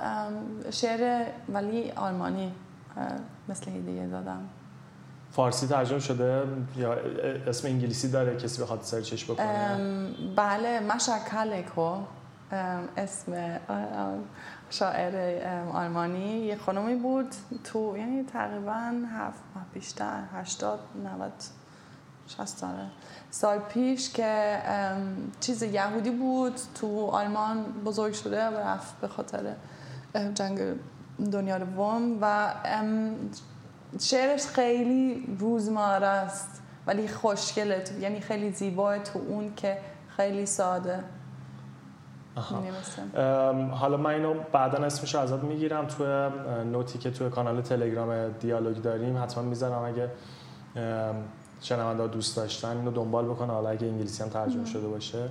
شعر 0.72 1.26
ولی 1.50 1.92
آلمانی 1.92 2.52
مثل 3.50 3.72
هدیه 3.72 4.08
دادم. 4.08 4.50
فارسی 5.38 5.68
ترجمه 5.68 6.00
شده 6.00 6.44
یا 6.78 6.94
اسم 7.48 7.68
انگلیسی 7.68 8.12
داره 8.12 8.38
کسی 8.38 8.62
بخواد 8.62 8.82
سرچش 8.82 9.26
بکنه؟ 9.26 9.78
بله 10.36 10.80
مشکلکو. 10.80 11.96
اسم 12.98 13.60
شاعر 14.70 15.44
آلمانی 15.74 16.40
یه 16.40 16.56
خانومی 16.56 16.96
بود 16.96 17.28
تو 17.64 17.98
یعنی 17.98 18.24
تقریبا 18.24 18.94
هفت 19.18 19.44
بیشتر 19.74 20.24
هشتاد 20.34 20.80
نوت 21.04 21.50
شست 22.28 22.66
سال 23.32 23.60
پیش 23.60 24.14
که 24.14 24.58
چیز 25.40 25.64
یهودی 25.64 26.12
بود 26.12 26.54
تو 26.76 27.08
آلمان 27.08 27.64
بزرگ 27.86 28.14
شده 28.14 28.48
و 28.48 28.58
رفت 28.58 29.02
به 29.02 29.08
خاطر 29.08 29.54
جنگ 30.34 30.60
دنیا 31.32 31.58
دوم 31.58 32.18
و 32.22 32.54
شعرش 34.00 34.46
خیلی 34.46 35.36
روزمره 35.40 36.08
است 36.08 36.62
ولی 36.88 37.08
خوشگله 37.08 37.80
تو 37.80 38.00
یعنی 38.00 38.20
خیلی 38.20 38.52
زیباه 38.52 39.00
تو 39.00 39.20
اون 39.20 39.56
که 39.56 39.78
خیلی 40.18 40.46
ساده. 40.46 41.04
حالا 43.72 43.98
من 43.98 44.10
اینو 44.10 44.34
بعدا 44.52 44.86
اسمش 44.86 45.16
رو 45.16 45.22
ازت 45.22 45.44
می‌گیرم. 45.44 45.88
تو 45.88 46.30
نوتی 46.64 47.00
که 47.00 47.12
تو 47.12 47.30
کانال 47.30 47.62
تلگرام 47.62 48.30
دیالوگ 48.30 48.78
داریم 48.78 49.24
حتما 49.24 49.44
می‌ذارم 49.44 49.84
اگه 49.84 50.12
شنونده 51.62 52.08
دوست 52.08 52.38
داشتن 52.38 52.78
اینو 52.78 52.92
دنبال 52.92 53.26
بکنه. 53.26 53.54
حالا 53.54 53.70
اگه 53.70 53.88
انگلیسی 53.88 54.24
هم 54.24 54.30
ترجمه 54.30 54.66
شده 54.66 54.88
باشه 54.88 55.30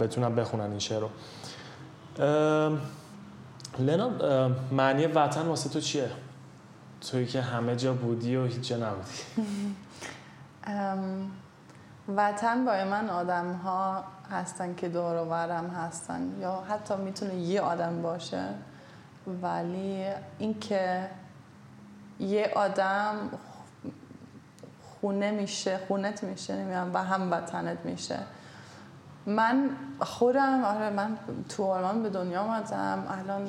بتونم 0.00 0.34
بخونن 0.34 0.70
این 0.70 0.78
شعر 0.78 1.00
رو 1.00 1.08
لنا 3.78 4.10
معنی 4.72 5.06
وطن 5.06 5.46
واسه 5.46 5.70
تو 5.70 5.80
چیه؟ 5.80 6.10
توی 7.00 7.26
که 7.26 7.40
همه 7.40 7.76
جا 7.76 7.94
بودی 7.94 8.36
و 8.36 8.44
هیچ 8.44 8.68
جا 8.68 8.76
نبودی. 8.76 9.22
وطن 12.16 12.64
برای 12.64 12.84
من 12.84 13.10
آدم 13.10 13.52
ها 13.52 14.04
هستن 14.30 14.74
که 14.74 14.88
دور 14.88 15.22
و 15.22 15.24
برم 15.24 15.66
هستن 15.66 16.36
یا 16.40 16.64
حتی 16.68 16.96
می‌تونه 16.96 17.34
یه 17.34 17.60
آدم 17.60 18.02
باشه 18.02 18.44
ولی 19.42 20.06
اینکه 20.38 21.10
یه 22.20 22.52
آدم 22.56 23.14
خونه 24.82 25.30
میشه 25.30 25.80
خونت 25.88 26.24
میشه 26.24 26.56
نمی‌دونم 26.56 26.90
و 26.94 27.04
هم 27.04 27.32
وطنت 27.32 27.78
میشه. 27.84 28.18
من 29.26 29.70
خودم 30.00 30.64
آره 30.64 30.90
من 30.90 31.16
تو 31.48 31.64
آلمان 31.64 32.02
به 32.02 32.10
دنیا 32.10 32.40
آمدم 32.40 33.04
الان 33.10 33.48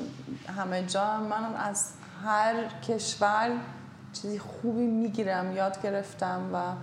همه 0.58 0.86
جا 0.86 1.18
من 1.18 1.56
از 1.56 1.94
هر 2.26 2.54
کشور 2.88 3.50
چیزی 4.14 4.40
خوبی 4.40 4.88
می‌گیرم 4.88 5.56
یاد 5.56 5.82
گرفتم 5.82 6.42
و 6.54 6.74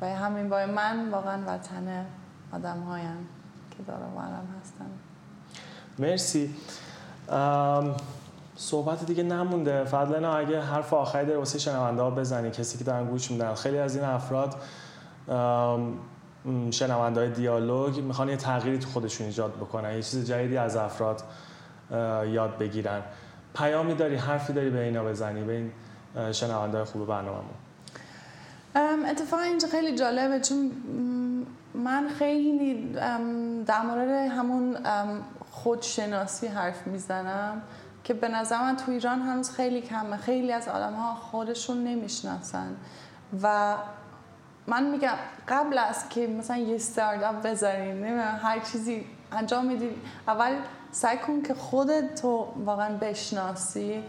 و 0.00 0.06
همین 0.06 0.48
برای 0.48 0.72
من 0.72 1.10
واقعا 1.10 1.38
وطن 1.46 2.06
آدم 2.52 2.80
هایم 2.80 3.28
که 3.70 3.82
داره 3.86 4.04
برم 4.16 4.48
هستن 4.60 4.86
مرسی. 5.98 6.54
صحبت 8.56 9.06
دیگه 9.06 9.22
نمونده. 9.22 9.84
فضلنا 9.84 10.34
اگه 10.36 10.60
حرف 10.60 10.92
آخری 10.92 11.26
داره 11.26 11.38
واسه 11.38 11.58
شنونده 11.58 12.02
ها 12.02 12.10
بزنی 12.10 12.50
کسی 12.50 12.78
که 12.78 12.84
دارن 12.84 13.06
گوش 13.06 13.30
میدن. 13.30 13.54
خیلی 13.54 13.78
از 13.78 13.96
این 13.96 14.04
افراد 14.04 14.54
شنونده 16.70 17.20
های 17.20 17.30
دیالوگ 17.30 18.00
می‌خوان 18.00 18.28
یه 18.28 18.36
تغییری 18.36 18.78
تو 18.78 18.88
خودشون 18.88 19.26
ایجاد 19.26 19.52
بکنن 19.56 19.94
یه 19.94 20.02
چیز 20.02 20.26
جدیدی 20.26 20.56
از 20.56 20.76
افراد 20.76 21.22
یاد 22.32 22.58
بگیرن. 22.58 23.02
پیامی 23.54 23.94
داری 23.94 24.16
حرفی 24.16 24.52
داری 24.52 24.70
به 24.70 24.80
اینا 24.80 25.04
بزنی 25.04 25.44
به 25.44 25.52
این 25.52 25.72
شنونده 26.32 26.76
های 26.76 26.84
خوب 26.86 27.06
برنامه‌مون. 27.06 27.54
ام، 28.74 29.04
اتفاقا 29.04 29.42
اینجا 29.42 29.68
خیلی 29.68 29.98
جالبه 29.98 30.40
چون 30.40 30.70
من 31.74 32.08
خیلی 32.08 32.92
در 33.66 33.82
مورد 33.82 34.08
همون 34.08 34.76
خودشناسی 35.50 36.46
حرف 36.46 36.86
می‌زنم 36.86 37.62
که 38.04 38.14
به 38.14 38.28
نظر 38.28 38.58
من 38.58 38.76
تو 38.76 38.92
ایران 38.92 39.20
هنوز 39.20 39.50
خیلی 39.50 39.80
کمه. 39.80 40.16
خیلی 40.16 40.52
از 40.52 40.68
آدم 40.68 40.92
ها 40.92 41.14
خودشون 41.14 41.84
نمی‌شناسن 41.84 42.76
و 43.42 43.74
من 44.66 44.90
میگم 44.90 45.14
قبل 45.48 45.78
از 45.78 46.08
که 46.08 46.26
مثلا 46.26 46.56
یه 46.56 46.78
ستارتاپ 46.78 47.42
بذارین 47.42 48.04
هر 48.18 48.58
چیزی 48.58 49.06
انجام 49.32 49.66
میدی 49.66 49.90
اول 50.28 50.52
سعی 50.94 51.18
کن 51.18 51.42
که 51.42 51.54
خودت 51.54 52.22
تو 52.22 52.46
واقعا 52.64 52.96
بشناسی 52.96 54.02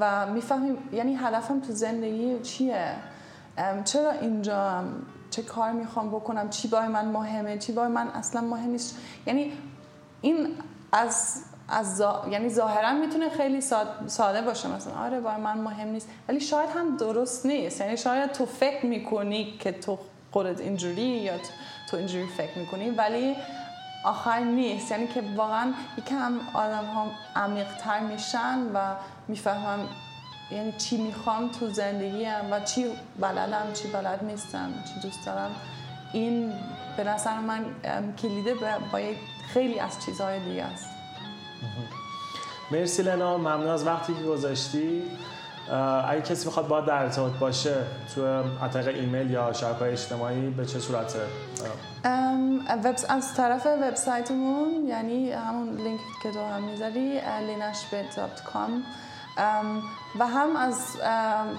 و 0.00 0.26
می‌فهمی 0.26 0.78
یعنی 0.92 1.14
هدفم 1.14 1.60
تو 1.60 1.72
زندگی 1.72 2.40
چیه؟ 2.40 2.94
چرا 3.84 4.10
اینجا 4.10 4.84
چه 5.30 5.42
کار 5.42 5.72
می‌خوام 5.72 6.08
بکنم؟ 6.08 6.50
چی 6.50 6.68
برای 6.68 6.88
من 6.88 7.04
مهمه؟ 7.04 7.58
چی 7.58 7.72
برای 7.72 7.88
من 7.88 8.08
اصلا 8.08 8.40
مهم 8.40 8.70
نیست؟ 8.70 8.98
یعنی 9.26 9.52
این 10.20 10.48
از 10.92 11.42
از 11.68 11.96
زا... 11.96 12.26
یعنی 12.30 12.48
ظاهرا 12.48 12.92
می‌تونه 12.92 13.28
خیلی 13.28 13.60
ساد... 13.60 13.88
ساده 14.06 14.42
باشه. 14.42 14.68
مثلا 14.68 14.94
آره 14.94 15.20
برای 15.20 15.40
من 15.40 15.58
مهم 15.58 15.88
نیست. 15.88 16.08
ولی 16.28 16.40
شاید 16.40 16.70
هم 16.70 16.96
درست 16.96 17.46
نیست. 17.46 17.80
یعنی 17.80 17.96
شاید 17.96 18.32
تو 18.32 18.46
فکر 18.46 18.86
می‌کنی 18.86 19.58
که 19.60 19.72
تو 19.72 19.98
خودت 20.32 20.60
اینجوری 20.60 21.02
یا 21.02 21.32
تو 21.90 21.96
اینجوری 21.96 22.26
فکر 22.26 22.58
می‌کنی. 22.58 22.90
ولی 22.90 23.36
آخر 24.04 24.40
نیست. 24.40 24.90
یعنی 24.90 25.06
که 25.06 25.22
واقعا 25.36 25.72
یکم 25.98 26.40
آدم 26.54 26.84
ها 26.84 27.06
عمیق 27.36 27.76
تر 27.76 28.00
میشن 28.00 28.58
و 28.74 28.94
می‌فهمم 29.28 29.88
یعنی 30.50 30.72
چی 30.72 30.96
می‌خوام 30.96 31.48
تو 31.48 31.70
زندگیم 31.70 32.50
و 32.50 32.60
چی 32.60 32.86
بلدم 33.20 33.72
چی 33.72 33.88
بلد 33.88 34.24
نیستم 34.24 34.70
چی 34.84 35.00
دوست 35.00 35.26
دارم. 35.26 35.50
این 36.12 36.52
به 36.96 37.04
نظر 37.04 37.38
من 37.38 37.64
کلیده 38.22 38.54
با 38.92 39.00
خیلی 39.52 39.80
از 39.80 40.04
چیزهای 40.04 40.40
دیگه 40.40 40.64
است. 40.64 40.86
مرسی 42.70 43.02
لنا. 43.02 43.38
ممنون 43.38 43.66
از 43.66 43.86
وقتی 43.86 44.14
که 44.14 44.22
گذاشتی. 44.22 45.02
اگه 46.08 46.22
کسی 46.22 46.48
بخواد 46.48 46.68
با 46.68 46.80
در 46.80 47.02
ارتباط 47.02 47.32
باشه 47.32 47.74
تو 48.14 48.42
طریق 48.72 48.88
ایمیل 48.96 49.30
یا 49.30 49.52
شبکه 49.52 49.84
اجتماعی 49.84 50.50
به 50.50 50.66
چه 50.66 50.78
صورته؟ 50.78 51.18
از 53.08 53.34
طرف 53.34 53.66
وبسایتمون 53.66 54.86
یعنی 54.86 55.32
همون 55.32 55.76
لینک 55.76 56.00
که 56.22 56.30
تو 56.30 56.44
هم 56.44 56.62
می‌ذاری 56.62 57.20
linashbit.com 57.20 58.70
و 60.18 60.26
هم 60.26 60.56
از 60.56 60.76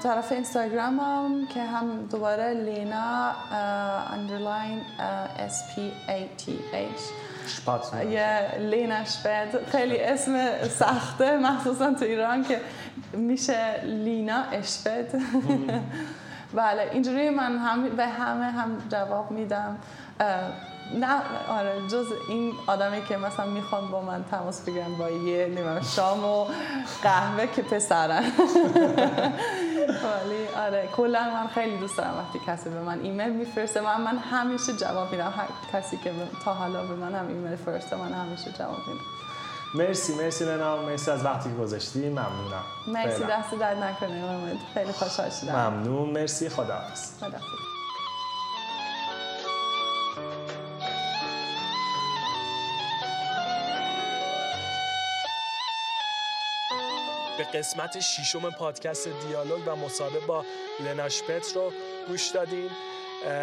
طرف 0.03 0.31
اینستاگرام 0.31 0.99
هم 0.99 1.47
که 1.47 1.63
هم 1.63 2.05
دوباره 2.11 2.53
لینا 2.53 3.31
اندرلاین 4.13 4.81
اس 5.39 5.75
پی 5.75 5.91
ای 6.07 6.27
تی 6.37 6.59
ایچ 6.73 7.01
شپات 7.47 7.93
یه 8.09 8.57
لینش 8.59 9.17
بد 9.25 9.69
خیلی 9.71 9.99
اسم 9.99 10.67
سخته 10.69 11.37
مخصوصا 11.37 11.93
تو 11.93 12.05
ایران 12.05 12.43
که 12.43 12.61
میشه 13.13 13.81
لینا 13.83 14.43
اشپد 14.51 15.05
بله 16.53 16.89
اینجوری 16.91 17.29
من 17.29 17.57
هم 17.57 17.89
به 17.89 18.07
همه 18.07 18.45
هم 18.45 18.77
جواب 18.89 19.31
میدم 19.31 19.77
نه 20.93 21.21
آره 21.49 21.87
جز 21.91 22.05
این 22.29 22.53
آدمی 22.67 23.05
که 23.09 23.17
مثلا 23.17 23.45
می‌خوان 23.45 23.91
با 23.91 24.01
من 24.01 24.23
تماس 24.31 24.61
بگیرن 24.61 24.97
با 24.99 25.09
یه 25.09 25.45
نمیم 25.47 25.81
شام 25.81 26.25
و 26.25 26.45
قهوه 27.03 27.47
که 27.47 27.61
پسرن 27.61 28.23
ولی 29.89 30.47
آره 30.47 30.89
کلا 30.95 31.23
من 31.29 31.47
خیلی 31.47 31.77
دوست 31.77 31.97
دارم 31.97 32.17
وقتی 32.17 32.39
کسی 32.47 32.69
به 32.69 32.79
من 32.81 32.99
ایمیل 32.99 33.29
میفرسته 33.33 33.81
من 33.81 34.01
من 34.01 34.17
همیشه 34.17 34.73
جواب 34.73 35.11
میدم. 35.11 35.33
هر 35.37 35.47
کسی 35.79 35.97
که 35.97 36.11
به- 36.11 36.27
تا 36.45 36.53
حالا 36.53 36.85
به 36.85 36.95
من 36.95 37.15
هم 37.15 37.27
ایمیل 37.27 37.55
فرسته 37.55 37.95
من 37.95 38.13
همیشه 38.13 38.51
جواب 38.59 38.77
میدم. 38.87 38.99
مرسی 39.75 40.15
مرسی 40.15 40.45
لنا 40.45 40.81
مرسی 40.81 41.11
از 41.11 41.25
وقتی 41.25 41.49
که 41.49 41.55
گذاشتی. 41.55 42.09
ممنونم. 42.09 42.63
مرسی. 42.87 43.23
دست 43.23 43.55
درد 43.59 43.77
نکنه. 43.83 44.23
خیلی 44.73 44.91
خوشحال 44.91 45.29
شدم. 45.29 45.55
ممنون. 45.55 46.09
مرسی. 46.09 46.49
خداحافظ. 46.49 47.17
خداحافظ. 47.17 47.72
به 57.37 57.43
قسمت 57.43 57.99
ششم 57.99 58.49
پادکست 58.49 59.07
دیالوگ 59.07 59.61
و 59.67 59.75
مصاحبه 59.75 60.19
با 60.19 60.45
لنا 60.79 61.09
شپت 61.09 61.55
رو 61.55 61.71
گوش 62.07 62.27
دادین. 62.27 62.69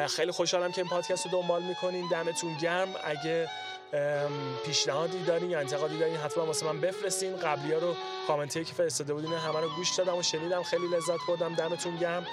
خیلی 0.08 0.32
خوشحالم 0.32 0.72
که 0.72 0.80
این 0.80 0.90
پادکست 0.90 1.26
رو 1.26 1.32
دنبال 1.32 1.62
می‌کنین. 1.62 2.08
دمتون 2.10 2.56
گرم. 2.56 2.88
اگه 3.04 3.48
پیشنهادی 4.64 5.22
دارین 5.22 5.50
یا 5.50 5.60
انتقادی 5.60 5.98
دارین 5.98 6.16
حتما 6.16 6.46
واسه 6.46 6.66
من 6.66 6.80
بفرستین. 6.80 7.36
قبلی 7.36 7.72
ها 7.72 7.78
رو 7.78 7.94
کامنتی 8.26 8.64
که 8.64 8.74
فرستاده 8.74 9.14
بودین 9.14 9.32
همه 9.32 9.60
رو 9.60 9.68
گوش 9.68 9.94
دادم 9.94 10.16
و 10.16 10.22
شنیدم. 10.22 10.62
خیلی 10.62 10.86
لذت 10.86 11.26
بردم. 11.28 11.54
دمتون 11.54 11.96
گرم. 11.96 12.26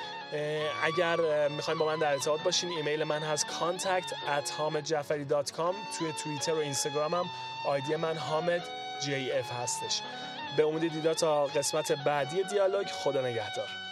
اگر 0.84 1.48
می‌خواین 1.48 1.80
با 1.80 1.86
من 1.86 2.00
در 2.00 2.12
ارتباط 2.12 2.42
باشین 2.42 2.70
ایمیل 2.70 3.04
من 3.04 3.24
هست 3.24 3.46
contact 3.46 4.10
at 4.10 4.50
hamedjafari.com 4.50 5.76
توی 5.98 6.14
توییتر 6.24 6.54
و 6.54 6.58
اینستاگرامم 6.58 7.26
آیدی 7.66 7.96
من 7.96 8.18
حامد 8.18 8.64
JF 9.02 9.52
هستش. 9.62 10.02
به 10.58 10.66
امید 10.66 10.92
دیدار 10.92 11.14
تا 11.14 11.46
قسمت 11.46 11.92
بعدی 11.92 12.44
دیالوگ 12.44 12.88
خدا 12.88 13.22
نگهدار. 13.22 13.87